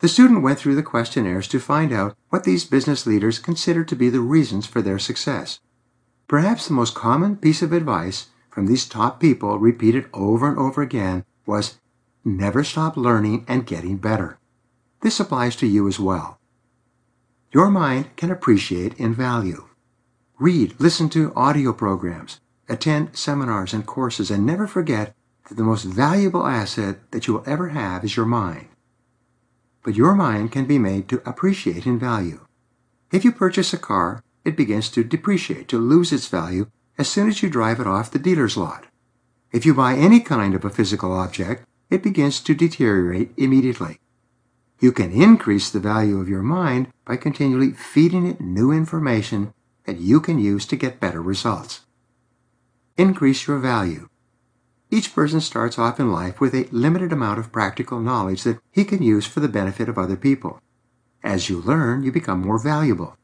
[0.00, 3.96] The student went through the questionnaires to find out what these business leaders considered to
[3.96, 5.60] be the reasons for their success.
[6.30, 10.80] Perhaps the most common piece of advice from these top people repeated over and over
[10.80, 11.80] again was
[12.24, 14.38] never stop learning and getting better.
[15.00, 16.38] This applies to you as well.
[17.52, 19.66] Your mind can appreciate in value.
[20.38, 25.16] Read, listen to audio programs, attend seminars and courses, and never forget
[25.48, 28.68] that the most valuable asset that you will ever have is your mind.
[29.82, 32.46] But your mind can be made to appreciate in value.
[33.10, 37.28] If you purchase a car, it begins to depreciate, to lose its value as soon
[37.28, 38.86] as you drive it off the dealer's lot.
[39.52, 43.98] If you buy any kind of a physical object, it begins to deteriorate immediately.
[44.80, 49.52] You can increase the value of your mind by continually feeding it new information
[49.84, 51.80] that you can use to get better results.
[52.96, 54.08] Increase your value.
[54.90, 58.84] Each person starts off in life with a limited amount of practical knowledge that he
[58.84, 60.60] can use for the benefit of other people.
[61.22, 63.16] As you learn, you become more valuable.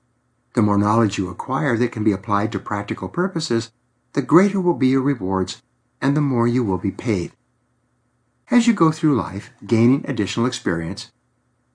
[0.57, 3.71] The more knowledge you acquire that can be applied to practical purposes,
[4.15, 5.61] the greater will be your rewards
[6.01, 7.33] and the more you will be paid.
[8.51, 11.13] As you go through life, gaining additional experience,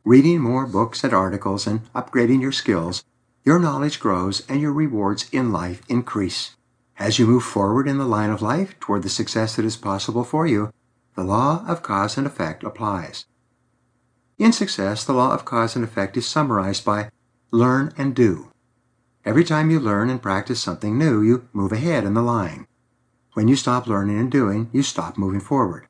[0.03, 3.03] reading more books and articles, and upgrading your skills,
[3.43, 6.55] your knowledge grows and your rewards in life increase.
[6.97, 10.23] As you move forward in the line of life toward the success that is possible
[10.23, 10.73] for you,
[11.15, 13.25] the law of cause and effect applies.
[14.39, 17.11] In success, the law of cause and effect is summarized by
[17.51, 18.50] learn and do.
[19.23, 22.65] Every time you learn and practice something new, you move ahead in the line.
[23.33, 25.87] When you stop learning and doing, you stop moving forward.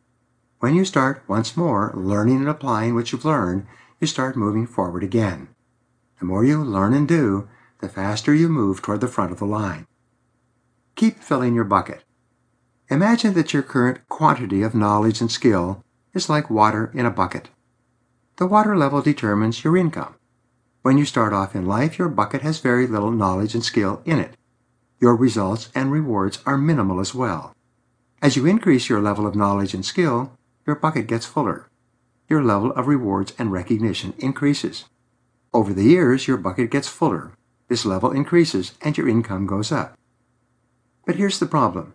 [0.59, 3.65] When you start once more learning and applying what you've learned,
[3.99, 5.47] you start moving forward again.
[6.19, 7.47] The more you learn and do,
[7.79, 9.87] the faster you move toward the front of the line.
[10.95, 12.03] Keep filling your bucket.
[12.89, 17.49] Imagine that your current quantity of knowledge and skill is like water in a bucket.
[18.35, 20.15] The water level determines your income.
[20.83, 24.17] When you start off in life, your bucket has very little knowledge and skill in
[24.17, 24.35] it.
[24.99, 27.55] Your results and rewards are minimal as well.
[28.19, 30.31] As you increase your level of knowledge and skill,
[30.65, 31.67] your bucket gets fuller.
[32.27, 34.85] Your level of rewards and recognition increases.
[35.53, 37.33] Over the years, your bucket gets fuller.
[37.67, 39.97] This level increases and your income goes up.
[41.05, 41.93] But here's the problem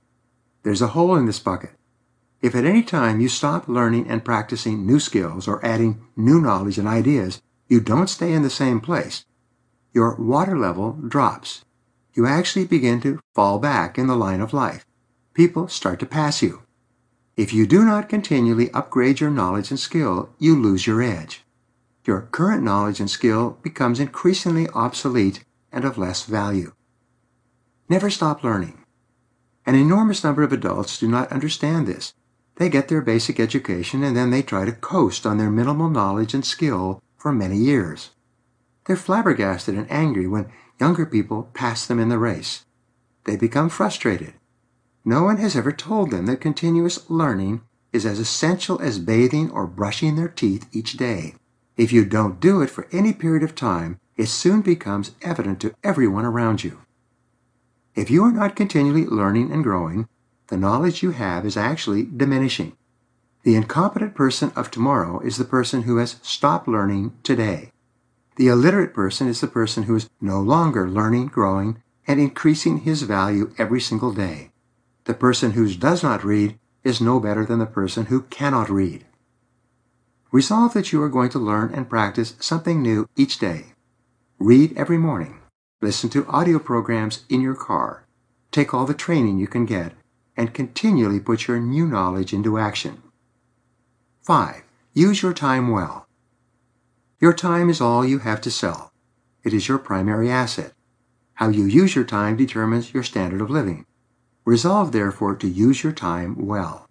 [0.62, 1.70] there's a hole in this bucket.
[2.40, 6.78] If at any time you stop learning and practicing new skills or adding new knowledge
[6.78, 9.24] and ideas, you don't stay in the same place.
[9.92, 11.64] Your water level drops.
[12.14, 14.86] You actually begin to fall back in the line of life.
[15.34, 16.62] People start to pass you.
[17.36, 21.44] If you do not continually upgrade your knowledge and skill, you lose your edge.
[22.06, 26.72] Your current knowledge and skill becomes increasingly obsolete and of less value.
[27.88, 28.82] Never stop learning.
[29.66, 32.14] An enormous number of adults do not understand this.
[32.56, 36.32] They get their basic education and then they try to coast on their minimal knowledge
[36.32, 38.10] and skill for many years.
[38.84, 40.46] They're flabbergasted and angry when
[40.78, 42.64] younger people pass them in the race.
[43.24, 44.34] They become frustrated.
[45.04, 47.62] No one has ever told them that continuous learning
[47.92, 51.34] is as essential as bathing or brushing their teeth each day.
[51.76, 55.74] If you don't do it for any period of time, it soon becomes evident to
[55.82, 56.82] everyone around you.
[57.96, 60.06] If you are not continually learning and growing,
[60.46, 62.76] the knowledge you have is actually diminishing.
[63.46, 67.70] The incompetent person of tomorrow is the person who has stopped learning today.
[68.34, 73.02] The illiterate person is the person who is no longer learning, growing, and increasing his
[73.02, 74.50] value every single day.
[75.04, 79.06] The person who does not read is no better than the person who cannot read.
[80.32, 83.66] Resolve that you are going to learn and practice something new each day.
[84.40, 85.38] Read every morning.
[85.80, 88.08] Listen to audio programs in your car.
[88.50, 89.92] Take all the training you can get
[90.36, 93.02] and continually put your new knowledge into action.
[94.26, 94.64] 5.
[94.92, 96.08] Use your time well.
[97.20, 98.90] Your time is all you have to sell.
[99.44, 100.72] It is your primary asset.
[101.34, 103.86] How you use your time determines your standard of living.
[104.44, 106.88] Resolve, therefore, to use your time well.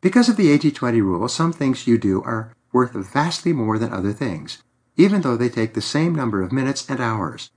[0.00, 4.14] Because of the 80-20 rule, some things you do are worth vastly more than other
[4.14, 4.62] things,
[4.96, 7.50] even though they take the same number of minutes and hours.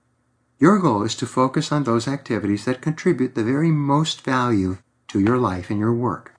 [0.60, 5.22] Your goal is to focus on those activities that contribute the very most value to
[5.22, 6.35] your life and your work.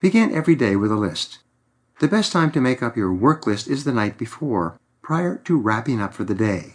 [0.00, 1.38] Begin every day with a list.
[1.98, 5.58] The best time to make up your work list is the night before, prior to
[5.58, 6.74] wrapping up for the day.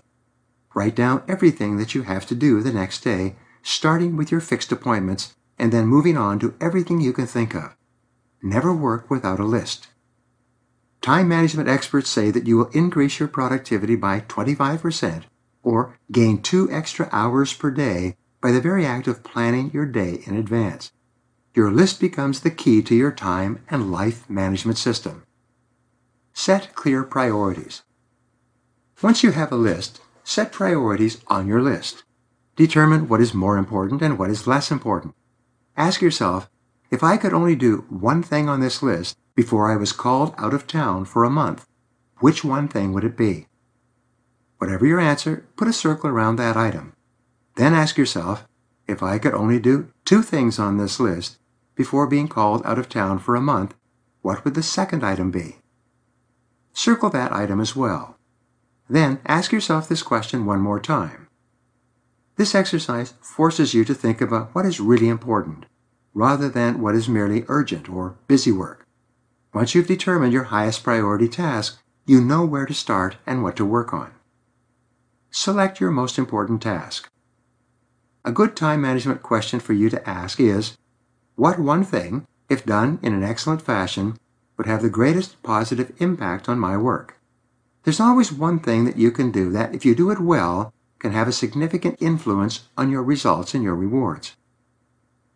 [0.76, 4.74] Write down everything that you have to do the next day, starting with your fixed
[4.74, 7.78] appointments and then moving on to everything you can think of.
[8.42, 9.88] Never work without a list.
[11.02, 15.24] Time management experts say that you will increase your productivity by 25%
[15.62, 20.22] or gain two extra hours per day by the very act of planning your day
[20.26, 20.92] in advance.
[21.56, 25.24] Your list becomes the key to your time and life management system.
[26.34, 27.84] Set clear priorities.
[29.04, 32.04] Once you have a list, set priorities on your list.
[32.56, 35.14] Determine what is more important and what is less important.
[35.78, 36.50] Ask yourself,
[36.90, 40.56] if I could only do one thing on this list before I was called out
[40.56, 41.68] of town for a month,
[42.20, 43.46] which one thing would it be?
[44.58, 46.94] Whatever your answer, put a circle around that item.
[47.58, 48.48] Then ask yourself,
[48.88, 51.38] if I could only do two things on this list
[51.76, 53.76] before being called out of town for a month,
[54.22, 55.58] what would the second item be?
[56.74, 58.18] Circle that item as well.
[58.90, 61.28] Then ask yourself this question one more time.
[62.36, 65.66] This exercise forces you to think about what is really important,
[66.14, 68.88] rather than what is merely urgent or busy work.
[69.54, 73.66] Once you've determined your highest priority task, you know where to start and what to
[73.66, 74.12] work on.
[75.30, 77.10] Select your most important task.
[78.26, 80.78] A good time management question for you to ask is,
[81.36, 84.18] what one thing, if done in an excellent fashion,
[84.58, 87.20] would have the greatest positive impact on my work?
[87.84, 91.12] There's always one thing that you can do that, if you do it well, can
[91.12, 94.36] have a significant influence on your results and your rewards.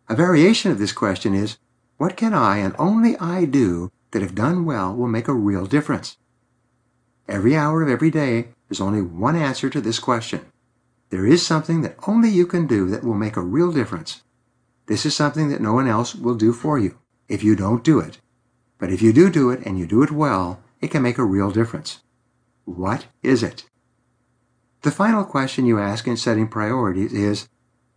[0.07, 1.57] A variation of this question is,
[1.97, 5.65] what can I and only I do that if done well will make a real
[5.65, 6.17] difference?
[7.27, 10.45] Every hour of every day, there's only one answer to this question.
[11.09, 14.21] There is something that only you can do that will make a real difference.
[14.87, 17.99] This is something that no one else will do for you if you don't do
[17.99, 18.19] it.
[18.79, 21.25] But if you do do it and you do it well, it can make a
[21.25, 22.01] real difference.
[22.65, 23.65] What is it?
[24.83, 27.49] The final question you ask in setting priorities is,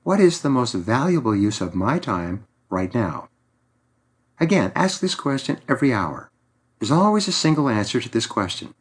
[0.02, 3.28] what is the most valuable use of my time right now?
[4.40, 6.30] Again, ask this question every hour.
[6.78, 8.74] There's always a single answer to this question.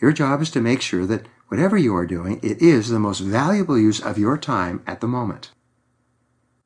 [0.00, 3.18] Your job is to make sure that whatever you are doing, it is the most
[3.18, 5.50] valuable use of your time at the moment.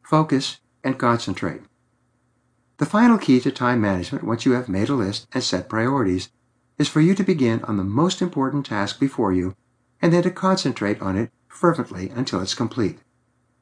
[0.02, 1.60] Focus and concentrate.
[2.78, 6.30] The final key to time management, once you have made a list and set priorities,
[6.78, 9.56] is for you to begin on the most important task before you
[10.00, 12.98] and then to concentrate on it fervently until it's complete.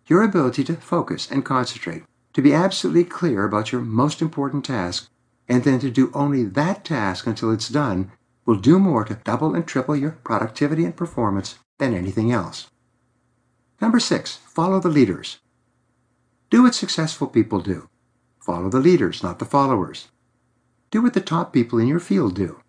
[0.07, 2.03] Your ability to focus and concentrate,
[2.33, 5.09] to be absolutely clear about your most important task,
[5.49, 8.11] and then to do only that task until it's done
[8.45, 12.69] will do more to double and triple your productivity and performance than anything else.
[13.81, 15.39] Number six, follow the leaders.
[16.55, 17.89] Do what successful people do.
[18.39, 20.07] Follow the leaders, not the followers.
[20.93, 22.61] Do what the top people in your field do.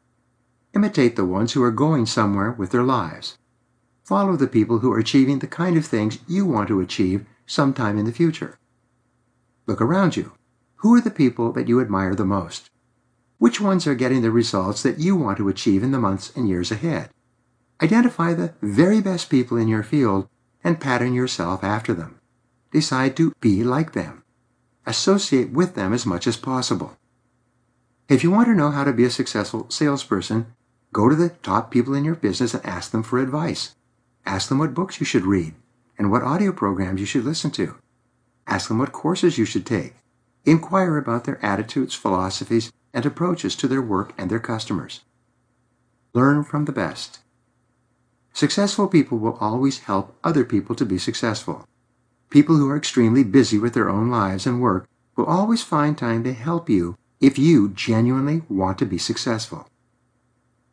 [0.74, 3.38] Imitate the ones who are going somewhere with their lives.
[4.04, 8.00] Follow the people who are achieving the kind of things you want to achieve sometime
[8.00, 8.58] in the future.
[9.68, 10.32] Look around you.
[10.78, 12.72] Who are the people that you admire the most?
[13.38, 16.50] Which ones are getting the results that you want to achieve in the months and
[16.50, 17.12] years ahead?
[17.84, 20.28] Identify the very best people in your field
[20.64, 22.20] and pattern yourself after them.
[22.76, 24.26] Decide to be like them.
[24.86, 26.98] Associate with them as much as possible.
[28.10, 30.48] If you want to know how to be a successful salesperson,
[30.92, 33.76] go to the top people in your business and ask them for advice.
[34.26, 35.54] Ask them what books you should read
[35.98, 37.76] and what audio programs you should listen to.
[38.46, 39.94] Ask them what courses you should take.
[40.44, 45.00] Inquire about their attitudes, philosophies, and approaches to their work and their customers.
[46.14, 47.20] Learn from the best.
[48.34, 51.66] Successful people will always help other people to be successful.
[52.36, 56.22] People who are extremely busy with their own lives and work will always find time
[56.26, 59.70] to help you if you genuinely want to be successful.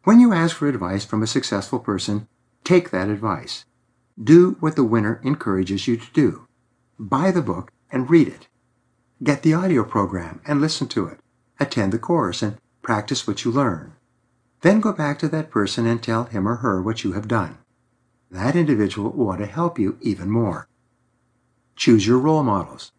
[0.02, 2.26] When you ask for advice from a successful person,
[2.64, 3.64] take that advice.
[4.20, 6.48] Do what the winner encourages you to do.
[6.98, 8.48] Buy the book and read it.
[9.22, 11.20] Get the audio program and listen to it.
[11.60, 13.92] Attend the course and practice what you learn.
[14.62, 17.58] Then go back to that person and tell him or her what you have done.
[18.32, 20.66] That individual will want to help you even more.
[21.76, 22.92] Choose your role models.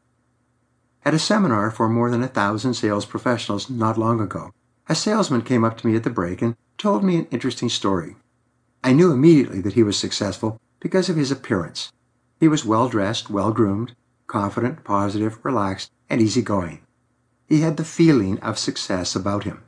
[1.06, 4.52] At a seminar for more than a thousand sales professionals not long ago,
[4.90, 8.16] a salesman came up to me at the break and told me an interesting story.
[8.84, 11.92] I knew immediately that he was successful because of his appearance.
[12.40, 13.96] He was well dressed, well groomed,
[14.28, 16.82] confident, positive, relaxed, and easygoing.
[17.48, 19.64] He had the feeling of success about him.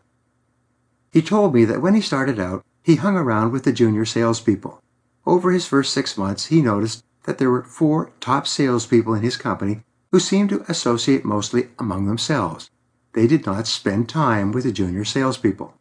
[1.13, 4.81] He told me that when he started out, he hung around with the junior salespeople.
[5.25, 9.37] Over his first six months, he noticed that there were four top salespeople in his
[9.37, 12.69] company who seemed to associate mostly among themselves.
[13.13, 15.73] They did not spend time with the junior salespeople.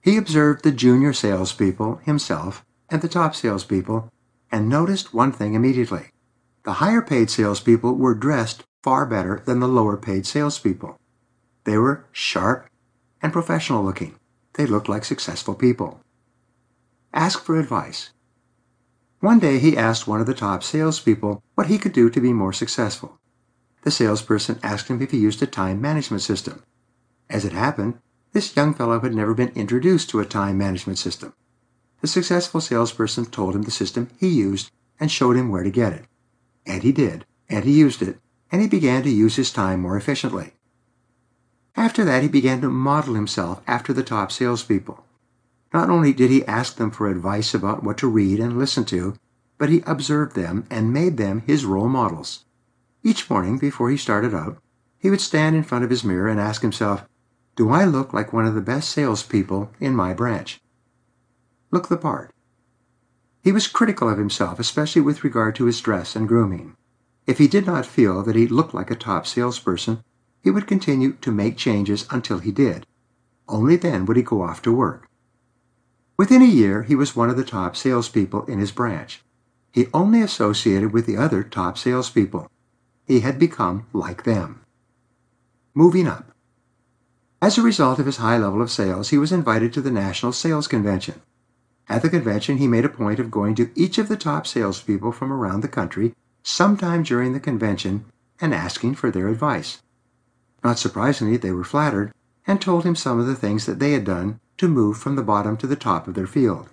[0.00, 4.10] He observed the junior salespeople himself and the top salespeople
[4.50, 6.10] and noticed one thing immediately.
[6.64, 10.98] The higher paid salespeople were dressed far better than the lower paid salespeople.
[11.64, 12.68] They were sharp
[13.22, 14.16] and professional looking.
[14.54, 16.00] They looked like successful people.
[17.14, 18.10] Ask for advice.
[19.22, 22.32] One day he asked one of the top salespeople what he could do to be
[22.32, 23.20] more successful.
[23.82, 26.64] The salesperson asked him if he used a time management system.
[27.30, 28.00] As it happened,
[28.32, 31.34] this young fellow had never been introduced to a time management system.
[32.00, 35.92] The successful salesperson told him the system he used and showed him where to get
[35.92, 36.06] it.
[36.66, 38.18] And he did, and he used it,
[38.50, 40.54] and he began to use his time more efficiently.
[41.76, 45.06] After that, he began to model himself after the top salespeople.
[45.72, 49.14] Not only did he ask them for advice about what to read and listen to,
[49.58, 52.44] but he observed them and made them his role models.
[53.02, 54.58] Each morning, before he started out,
[54.98, 57.04] he would stand in front of his mirror and ask himself,
[57.56, 60.60] Do I look like one of the best salespeople in my branch?
[61.70, 62.32] Look the part.
[63.42, 66.76] He was critical of himself, especially with regard to his dress and grooming.
[67.26, 70.04] If he did not feel that he looked like a top salesperson,
[70.42, 72.86] he would continue to make changes until he did.
[73.48, 75.08] Only then would he go off to work.
[76.22, 79.24] Within a year, he was one of the top salespeople in his branch.
[79.72, 82.48] He only associated with the other top salespeople.
[83.04, 84.60] He had become like them.
[85.74, 86.30] Moving up.
[87.42, 90.30] As a result of his high level of sales, he was invited to the National
[90.30, 91.20] Sales Convention.
[91.88, 95.10] At the convention, he made a point of going to each of the top salespeople
[95.10, 96.14] from around the country
[96.44, 98.04] sometime during the convention
[98.40, 99.82] and asking for their advice.
[100.62, 102.12] Not surprisingly, they were flattered
[102.46, 105.24] and told him some of the things that they had done to move from the
[105.24, 106.68] bottom to the top of their field.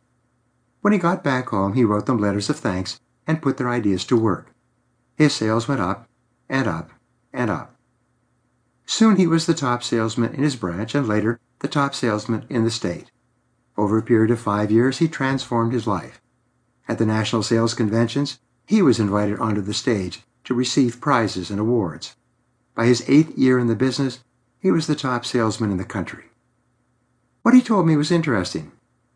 [0.81, 4.05] When he got back home, he wrote them letters of thanks and put their ideas
[4.05, 4.53] to work.
[5.15, 6.07] His sales went up
[6.47, 6.91] and up
[7.33, 7.73] and up.
[8.85, 12.63] Soon he was the top salesman in his branch and later the top salesman in
[12.63, 13.09] the state.
[13.75, 16.21] Over a period of five years, he transformed his life.
[16.87, 18.37] At the national sales conventions,
[18.67, 22.15] he was invited onto the stage to receive prizes and awards.
[22.75, 24.23] By his eighth year in the business,
[24.59, 26.25] he was the top salesman in the country.
[27.41, 28.71] What he told me was interesting.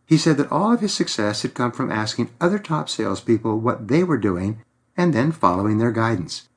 [0.06, 3.88] He said that all of his success had come from asking other top salespeople what
[3.88, 4.62] they were doing
[4.96, 6.48] and then following their guidance.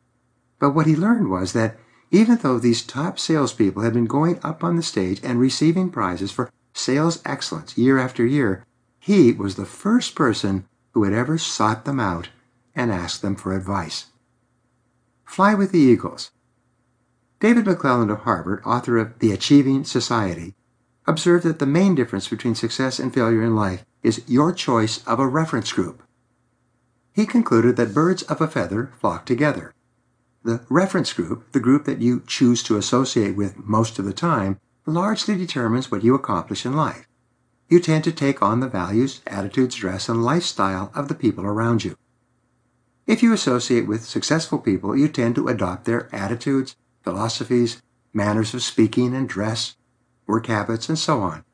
[0.58, 1.78] But what he learned was that
[2.10, 6.30] even though these top salespeople had been going up on the stage and receiving prizes
[6.30, 8.64] for sales excellence year after year,
[8.98, 12.28] he was the first person who had ever sought them out
[12.74, 14.06] and asked them for advice.
[15.24, 16.30] Fly with the Eagles.
[17.40, 20.54] David McClelland of Harvard, author of The Achieving Society,
[21.07, 25.18] observed that the main difference between success and failure in life is your choice of
[25.18, 26.02] a reference group.
[27.12, 29.72] He concluded that birds of a feather flock together.
[30.42, 34.61] The reference group, the group that you choose to associate with most of the time,
[34.84, 37.09] largely determines what you accomplish in life.
[37.68, 41.84] You tend to take on the values, attitudes, dress, and lifestyle of the people around
[41.84, 41.96] you.
[43.07, 47.82] If you associate with successful people, you tend to adopt their attitudes, philosophies,
[48.12, 49.76] manners of speaking and dress,
[50.26, 51.44] work habits, and so on.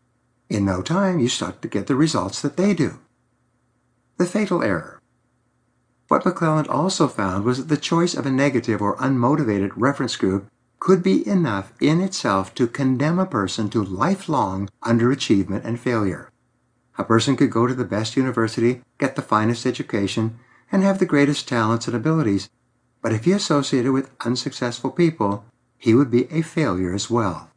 [0.48, 2.98] In no time, you start to get the results that they do.
[4.18, 5.00] The fatal error.
[6.08, 10.46] What McClelland also found was that the choice of a negative or unmotivated reference group
[10.78, 16.28] could be enough in itself to condemn a person to lifelong underachievement and failure.
[16.98, 20.38] A person could go to the best university, get the finest education,
[20.70, 22.50] and have the greatest talents and abilities,
[23.00, 25.44] but if he associated with unsuccessful people,
[25.78, 27.51] he would be a failure as well.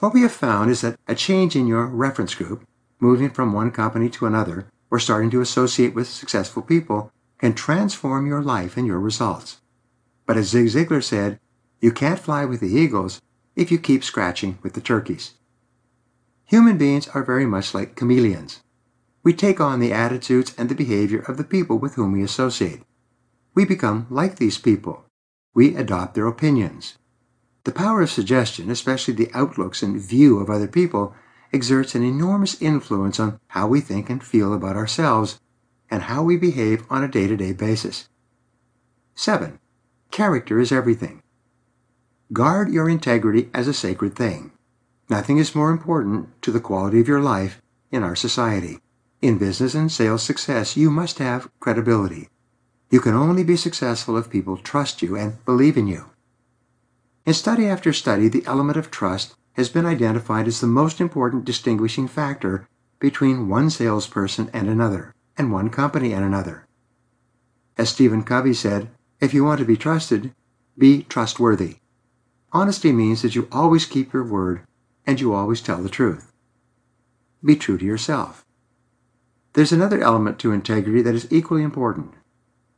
[0.00, 2.66] What we have found is that a change in your reference group,
[3.00, 8.26] moving from one company to another, or starting to associate with successful people, can transform
[8.26, 9.60] your life and your results.
[10.24, 11.38] But as Zig Ziglar said,
[11.82, 13.20] you can't fly with the eagles
[13.54, 15.34] if you keep scratching with the turkeys.
[16.46, 18.60] Human beings are very much like chameleons.
[19.22, 22.82] We take on the attitudes and the behavior of the people with whom we associate.
[23.54, 25.04] We become like these people.
[25.54, 26.96] We adopt their opinions.
[27.64, 31.14] The power of suggestion, especially the outlooks and view of other people,
[31.52, 35.40] exerts an enormous influence on how we think and feel about ourselves
[35.90, 38.08] and how we behave on a day to day basis.
[39.14, 39.58] 7.
[40.10, 41.22] Character is everything.
[42.32, 44.52] Guard your integrity as a sacred thing.
[45.08, 48.78] Nothing is more important to the quality of your life in our society.
[49.20, 52.28] In business and sales success, you must have credibility.
[52.88, 56.09] You can only be successful if people trust you and believe in you.
[57.26, 61.44] In study after study, the element of trust has been identified as the most important
[61.44, 62.66] distinguishing factor
[62.98, 66.66] between one salesperson and another, and one company and another.
[67.76, 68.88] As Stephen Covey said,
[69.20, 70.34] if you want to be trusted,
[70.78, 71.76] be trustworthy.
[72.52, 74.62] Honesty means that you always keep your word
[75.06, 76.32] and you always tell the truth.
[77.44, 78.44] Be true to yourself.
[79.52, 82.12] There's another element to integrity that is equally important.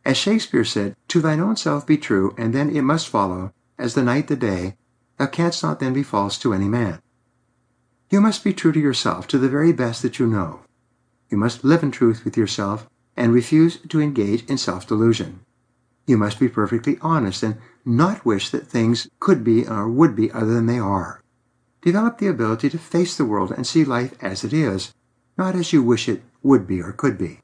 [0.05, 3.95] As Shakespeare said, To thine own self be true, and then it must follow, as
[3.95, 4.77] the night the day,
[5.19, 7.03] thou canst not then be false to any man.
[8.11, 10.61] You must be true to yourself to the very best that you know.
[11.29, 15.41] You must live in truth with yourself and refuse to engage in self delusion.
[16.07, 20.31] You must be perfectly honest and not wish that things could be or would be
[20.31, 21.21] other than they are.
[21.81, 24.93] Develop the ability to face the world and see life as it is,
[25.37, 27.41] not as you wish it would be or could be.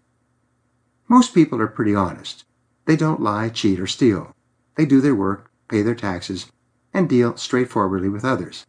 [1.08, 2.44] Most people are pretty honest.
[2.84, 4.36] They don't lie, cheat, or steal.
[4.76, 6.46] They do their work, pay their taxes,
[6.94, 8.66] and deal straightforwardly with others.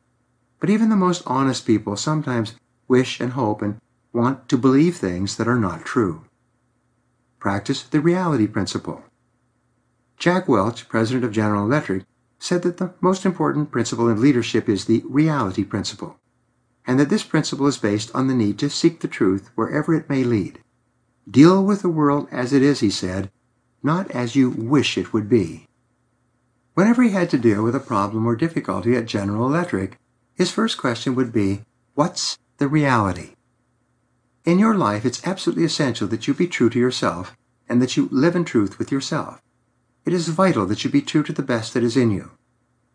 [0.60, 2.56] But even the most honest people sometimes
[2.88, 3.80] wish and hope and
[4.12, 6.26] want to believe things that are not true.
[7.40, 9.04] Practice the reality principle.
[10.18, 12.04] Jack Welch, president of General Electric,
[12.40, 16.18] said that the most important principle in leadership is the reality principle,
[16.86, 20.10] and that this principle is based on the need to seek the truth wherever it
[20.10, 20.60] may lead.
[21.30, 23.32] Deal with the world as it is, he said,
[23.82, 25.69] not as you wish it would be.
[26.80, 29.98] Whenever he had to deal with a problem or difficulty at General Electric,
[30.34, 31.64] his first question would be,
[31.94, 33.32] What's the reality?
[34.46, 37.36] In your life, it's absolutely essential that you be true to yourself
[37.68, 39.42] and that you live in truth with yourself.
[40.06, 42.32] It is vital that you be true to the best that is in you.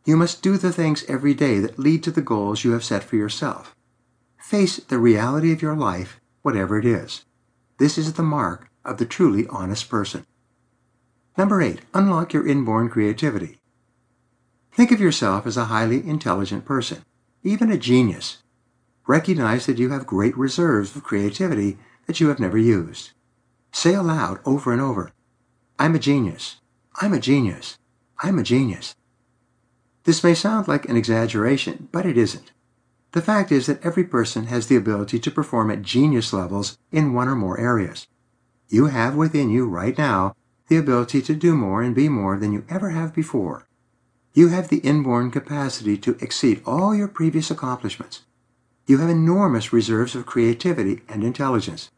[0.06, 3.04] You must do the things every day that lead to the goals you have set
[3.04, 3.76] for yourself.
[4.38, 7.26] Face the reality of your life, whatever it is.
[7.78, 10.24] This is the mark of the truly honest person.
[11.36, 13.58] Number eight, unlock your inborn creativity.
[14.74, 17.04] Think of yourself as a highly intelligent person,
[17.44, 18.38] even a genius.
[19.06, 23.12] Recognize that you have great reserves of creativity that you have never used.
[23.70, 25.12] Say aloud over and over,
[25.78, 26.56] I'm a genius.
[27.00, 27.78] I'm a genius.
[28.20, 28.96] I'm a genius.
[30.02, 32.50] This may sound like an exaggeration, but it isn't.
[33.12, 37.14] The fact is that every person has the ability to perform at genius levels in
[37.14, 38.08] one or more areas.
[38.68, 40.34] You have within you right now
[40.66, 43.68] the ability to do more and be more than you ever have before.
[44.36, 48.22] You have the inborn capacity to exceed all your previous accomplishments.
[48.84, 51.88] You have enormous reserves of creativity and intelligence.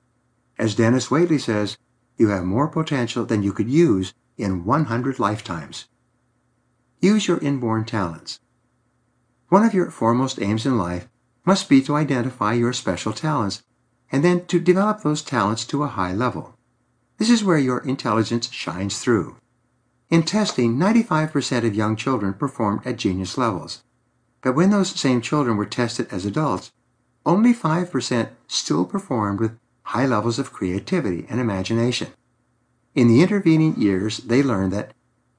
[0.59, 1.79] As Dennis Waitley says,
[2.19, 5.87] you have more potential than you could use in 100 lifetimes.
[7.01, 8.39] Use your inborn talents.
[9.49, 11.09] One of your foremost aims in life
[11.47, 13.63] must be to identify your special talents
[14.13, 16.55] and then to develop those talents to a high level.
[17.17, 19.37] This is where your intelligence shines through.
[20.09, 23.83] In testing, 95% of young children performed at genius levels.
[24.41, 26.71] But when those same children were tested as adults,
[27.25, 32.09] only 5% still performed with high levels of creativity and imagination.
[32.95, 34.93] In the intervening years, they learned that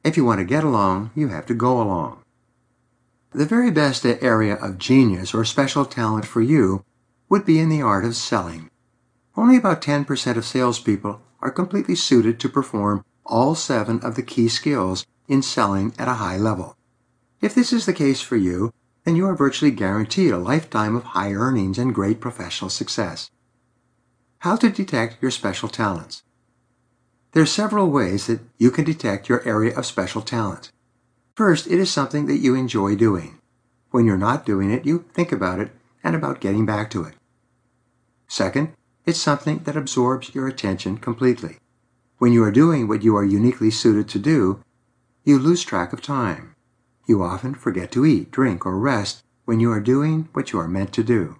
[0.03, 2.21] if you want to get along, you have to go along.
[3.31, 6.83] The very best area of genius or special talent for you
[7.29, 8.69] would be in the art of selling.
[9.35, 14.47] Only about 10% of salespeople are completely suited to perform all seven of the key
[14.47, 16.75] skills in selling at a high level.
[17.41, 18.73] If this is the case for you,
[19.03, 23.29] then you are virtually guaranteed a lifetime of high earnings and great professional success.
[24.39, 26.23] How to detect your special talents.
[27.31, 30.71] There are several ways that you can detect your area of special talent.
[31.35, 33.39] First, it is something that you enjoy doing.
[33.91, 35.71] When you're not doing it, you think about it
[36.03, 37.13] and about getting back to it.
[38.27, 38.73] Second,
[39.05, 41.57] it's something that absorbs your attention completely.
[42.19, 44.59] When you are doing what you are uniquely suited to do,
[45.23, 46.55] you lose track of time.
[47.05, 50.67] You often forget to eat, drink, or rest when you are doing what you are
[50.67, 51.39] meant to do.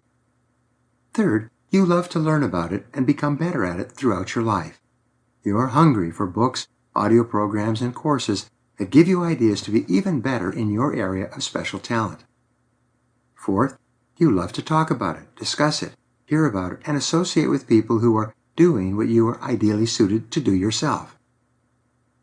[1.14, 4.80] Third, you love to learn about it and become better at it throughout your life.
[5.44, 9.84] You are hungry for books, audio programs, and courses that give you ideas to be
[9.92, 12.24] even better in your area of special talent.
[13.34, 13.78] Fourth,
[14.18, 15.94] you love to talk about it, discuss it,
[16.26, 20.30] hear about it, and associate with people who are doing what you are ideally suited
[20.32, 21.16] to do yourself.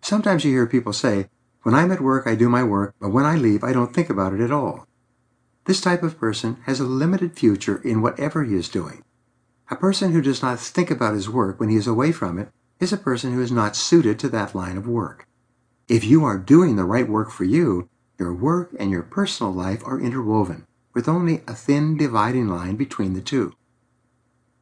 [0.03, 1.31] Sometimes you hear people say,
[1.63, 4.11] When I'm at work, I do my work, but when I leave, I don't think
[4.11, 4.87] about it at all.
[5.65, 9.03] This type of person has a limited future in whatever he is doing.
[9.71, 12.49] A person who does not think about his work when he is away from it
[12.81, 15.27] is a person who is not suited to that line of work.
[15.89, 19.83] If you are doing the right work for you, your work and your personal life
[19.87, 23.55] are interwoven, with only a thin dividing line between the two.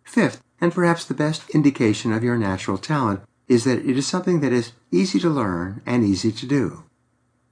[0.04, 4.40] Fifth, and perhaps the best indication of your natural talent, is that it is something
[4.40, 6.84] that is easy to learn and easy to do.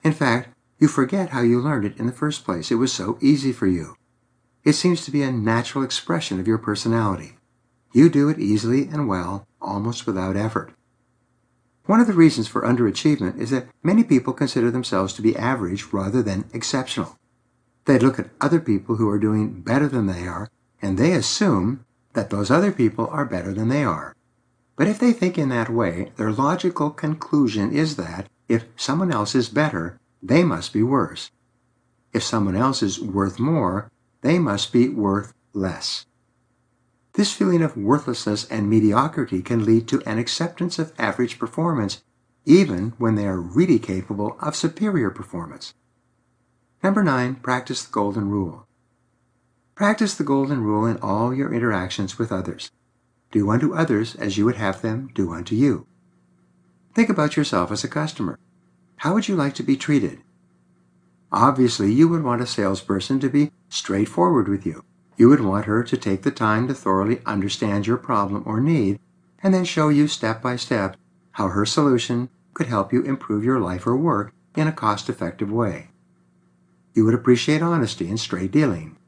[0.03, 2.71] In fact, you forget how you learned it in the first place.
[2.71, 3.97] It was so easy for you.
[4.65, 7.37] It seems to be a natural expression of your personality.
[7.93, 10.73] You do it easily and well, almost without effort.
[11.87, 15.93] One of the reasons for underachievement is that many people consider themselves to be average
[15.93, 17.19] rather than exceptional.
[17.87, 20.49] They look at other people who are doing better than they are,
[20.81, 24.15] and they assume that those other people are better than they are.
[24.77, 29.35] But if they think in that way, their logical conclusion is that if someone else
[29.35, 31.31] is better, they must be worse.
[32.13, 33.91] If someone else is worth more,
[34.23, 36.07] they must be worth less.
[37.15, 42.03] This feeling of worthlessness and mediocrity can lead to an acceptance of average performance,
[42.45, 45.75] even when they are really capable of superior performance.
[46.83, 48.67] Number nine, practice the golden rule.
[49.81, 52.71] Practice the golden rule in all your interactions with others.
[53.33, 55.87] Do unto others as you would have them do unto you.
[56.95, 58.39] Think about yourself as a customer.
[58.97, 60.21] How would you like to be treated?
[61.33, 64.85] Obviously, you would want a salesperson to be straightforward with you.
[65.17, 69.01] You would want her to take the time to thoroughly understand your problem or need
[69.43, 70.99] and then show you step by step
[71.33, 75.51] how her solution could help you improve your life or work in a cost effective
[75.51, 75.89] way.
[76.93, 78.99] You would appreciate honesty and straight dealing.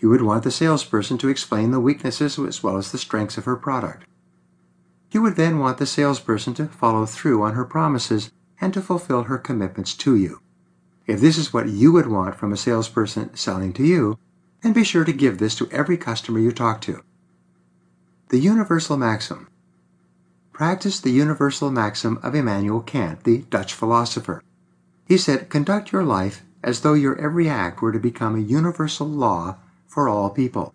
[0.00, 3.44] You would want the salesperson to explain the weaknesses as well as the strengths of
[3.44, 4.06] her product.
[5.12, 8.30] You would then want the salesperson to follow through on her promises
[8.60, 10.40] and to fulfill her commitments to you.
[11.06, 14.18] If this is what you would want from a salesperson selling to you,
[14.62, 17.02] and be sure to give this to every customer you talk to.
[18.28, 19.48] The Universal Maxim
[20.52, 24.42] Practice the universal maxim of Immanuel Kant, the Dutch philosopher.
[25.06, 29.08] He said, Conduct your life as though your every act were to become a universal
[29.08, 29.56] law
[29.90, 30.72] for all people.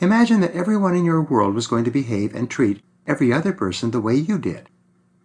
[0.00, 3.90] Imagine that everyone in your world was going to behave and treat every other person
[3.90, 4.68] the way you did.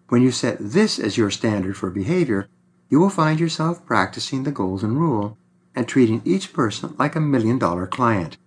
[0.09, 2.47] When you set this as your standard for behavior,
[2.89, 5.38] you will find yourself practicing the Golden Rule
[5.75, 8.38] and treating each person like a million dollar client.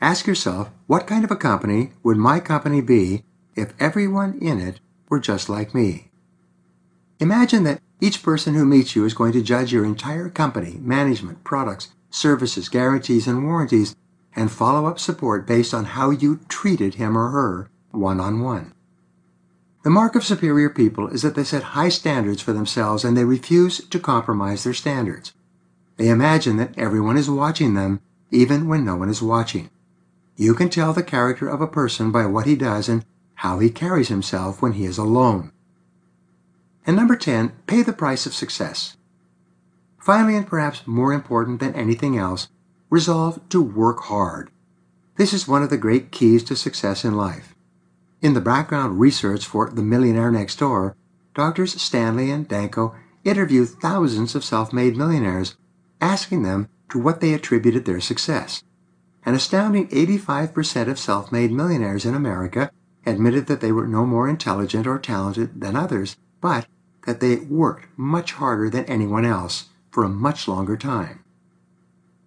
[0.00, 3.24] Ask yourself, what kind of a company would my company be
[3.56, 6.10] if everyone in it were just like me?
[7.18, 11.44] Imagine that each person who meets you is going to judge your entire company, management,
[11.44, 13.96] products, services, guarantees, and warranties,
[14.36, 18.72] and follow up support based on how you treated him or her one on one.
[19.82, 23.24] The mark of superior people is that they set high standards for themselves and they
[23.24, 25.32] refuse to compromise their standards.
[25.96, 28.00] They imagine that everyone is watching them,
[28.30, 29.70] even when no one is watching.
[30.36, 33.04] You can tell the character of a person by what he does and
[33.36, 35.52] how he carries himself when he is alone.
[36.86, 38.96] And number 10, pay the price of success.
[40.00, 42.48] Finally, and perhaps more important than anything else,
[42.88, 44.50] resolve to work hard.
[45.16, 47.54] This is one of the great keys to success in life.
[48.22, 50.96] In the background research for The Millionaire Next Door,
[51.34, 52.94] Doctors Stanley and Danko
[53.24, 55.56] interviewed thousands of self made millionaires
[56.00, 58.62] asking them to what they attributed their success.
[59.26, 62.70] An astounding 85% of self made millionaires in America
[63.04, 66.66] admitted that they were no more intelligent or talented than others, but
[67.06, 71.24] that they worked much harder than anyone else for a much longer time.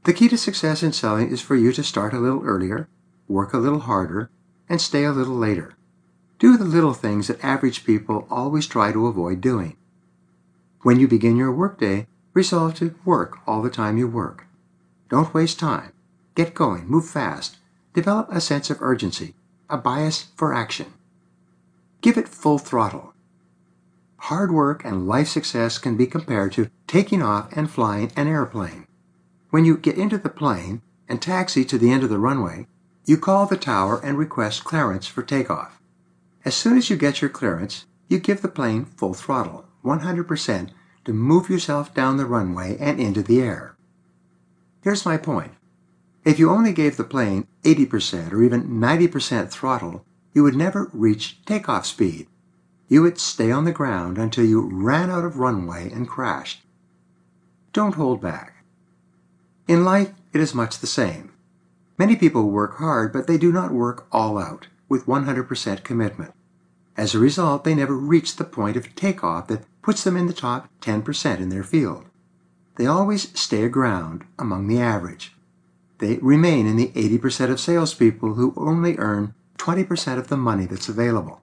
[0.03, 2.89] The key to success in selling is for you to start a little earlier,
[3.27, 4.29] work a little harder,
[4.67, 5.75] and stay a little later.
[6.39, 9.77] Do the little things that average people always try to avoid doing.
[10.81, 14.47] When you begin your workday, Resolve to work all the time you work.
[15.07, 15.91] Don't waste time.
[16.33, 17.57] Get going, move fast.
[17.93, 19.35] Develop a sense of urgency,
[19.69, 20.93] a bias for action.
[22.01, 23.12] Give it full throttle.
[24.27, 28.87] Hard work and life success can be compared to taking off and flying an airplane.
[29.49, 32.67] When you get into the plane and taxi to the end of the runway,
[33.03, 35.77] you call the tower and request clearance for takeoff.
[36.45, 40.69] As soon as you get your clearance, you give the plane full throttle, 100%
[41.03, 43.75] to move yourself down the runway and into the air.
[44.81, 45.51] Here's my point.
[46.23, 51.43] If you only gave the plane 80% or even 90% throttle, you would never reach
[51.43, 52.27] takeoff speed.
[52.93, 56.61] You would stay on the ground until you ran out of runway and crashed.
[57.71, 58.63] Don't hold back.
[59.67, 61.31] In life, it is much the same.
[61.97, 66.35] Many people work hard, but they do not work all out, with 100% commitment.
[66.95, 70.31] As a result, they never reach the point of takeoff that puts them in the
[70.31, 72.05] top 10% in their field.
[72.75, 75.33] They always stay aground among the average.
[75.97, 80.89] They remain in the 80% of salespeople who only earn 20% of the money that's
[80.89, 81.42] available.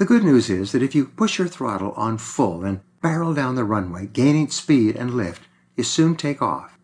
[0.00, 3.54] The good news is that if you push your throttle on full and barrel down
[3.54, 5.42] the runway, gaining speed and lift,
[5.76, 6.78] you soon take off.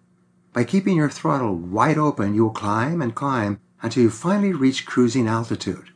[0.52, 4.84] By keeping your throttle wide open, you will climb and climb until you finally reach
[4.84, 5.92] cruising altitude.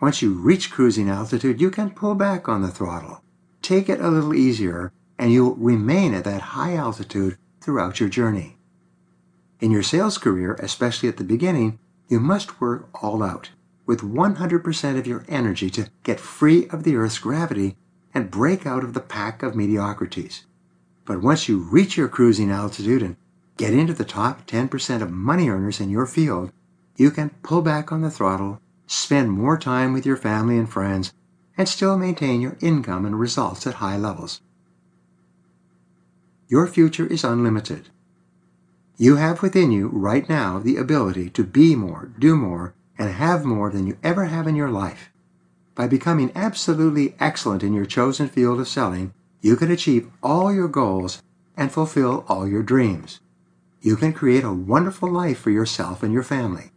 [0.00, 3.24] Once you reach cruising altitude, you can pull back on the throttle.
[3.60, 8.58] Take it a little easier, and you'll remain at that high altitude throughout your journey.
[9.58, 13.50] In your sales career, especially at the beginning, you must work all out
[13.86, 17.76] with 100% of your energy to get free of the Earth's gravity
[18.14, 20.44] and break out of the pack of mediocrities.
[21.04, 23.16] But once you reach your cruising altitude and
[23.56, 26.50] get into the top 10% of money earners in your field,
[26.96, 31.12] you can pull back on the throttle, spend more time with your family and friends,
[31.56, 34.40] and still maintain your income and results at high levels.
[36.48, 37.88] Your future is unlimited.
[38.96, 43.44] You have within you right now the ability to be more, do more, and have
[43.44, 45.10] more than you ever have in your life.
[45.74, 50.68] By becoming absolutely excellent in your chosen field of selling, you can achieve all your
[50.68, 51.22] goals
[51.56, 53.20] and fulfill all your dreams.
[53.80, 56.70] You can create a wonderful life for yourself and your family.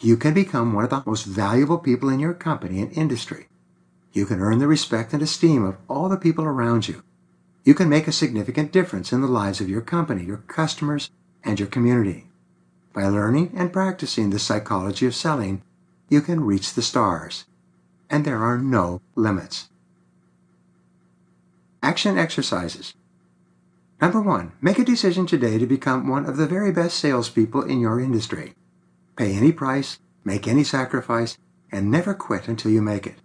[0.00, 3.48] You can become one of the most valuable people in your company and industry.
[4.12, 7.02] You can earn the respect and esteem of all the people around you.
[7.64, 11.10] You can make a significant difference in the lives of your company, your customers,
[11.44, 12.29] and your community.
[12.92, 15.62] By learning and practicing the psychology of selling,
[16.08, 17.44] you can reach the stars.
[18.08, 19.68] And there are no limits.
[21.82, 22.94] Action exercises.
[24.00, 27.80] Number one, make a decision today to become one of the very best salespeople in
[27.80, 28.54] your industry.
[29.16, 31.36] Pay any price, make any sacrifice,
[31.70, 33.16] and never quit until you make it.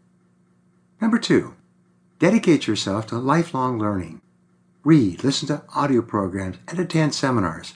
[1.01, 1.55] Number two,
[2.19, 4.21] dedicate yourself to lifelong learning.
[4.83, 7.75] Read, listen to audio programs, and attend seminars.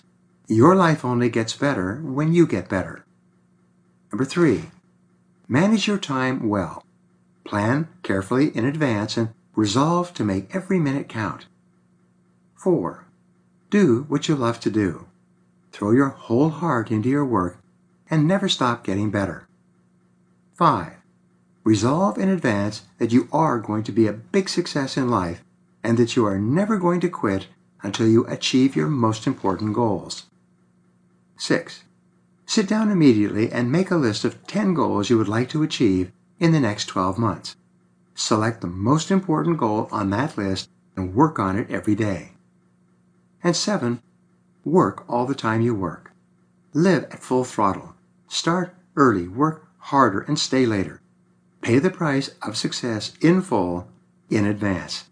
[0.52, 3.06] Your life only gets better when you get better.
[4.12, 4.72] Number three,
[5.48, 6.84] manage your time well.
[7.46, 11.46] Plan carefully in advance and resolve to make every minute count.
[12.56, 13.06] Four,
[13.70, 15.06] do what you love to do.
[15.72, 17.60] Throw your whole heart into your work
[18.10, 19.48] and never stop getting better.
[20.56, 20.94] Five,
[21.64, 25.44] resolve in advance that you are going to be a big success in life
[25.84, 27.46] and that you are never going to quit
[27.84, 30.26] until you achieve your most important goals.
[31.40, 31.84] 6.
[32.46, 36.12] Sit down immediately and make a list of 10 goals you would like to achieve
[36.38, 37.56] in the next 12 months.
[38.14, 42.32] Select the most important goal on that list and work on it every day.
[43.42, 44.02] And 7.
[44.66, 46.12] Work all the time you work.
[46.74, 47.96] Live at full throttle.
[48.28, 51.02] Start early, work harder, and stay later.
[51.62, 53.88] Pay the price of success in full
[54.30, 55.06] in advance.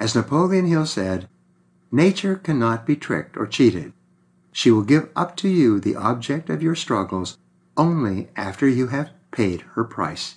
[0.00, 1.28] As Napoleon Hill said,
[1.92, 3.92] nature cannot be tricked or cheated.
[4.52, 7.38] She will give up to you the object of your struggles
[7.76, 10.36] only after you have paid her price.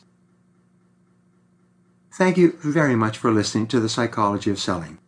[2.14, 5.00] Thank you very much for listening to The Psychology of Selling.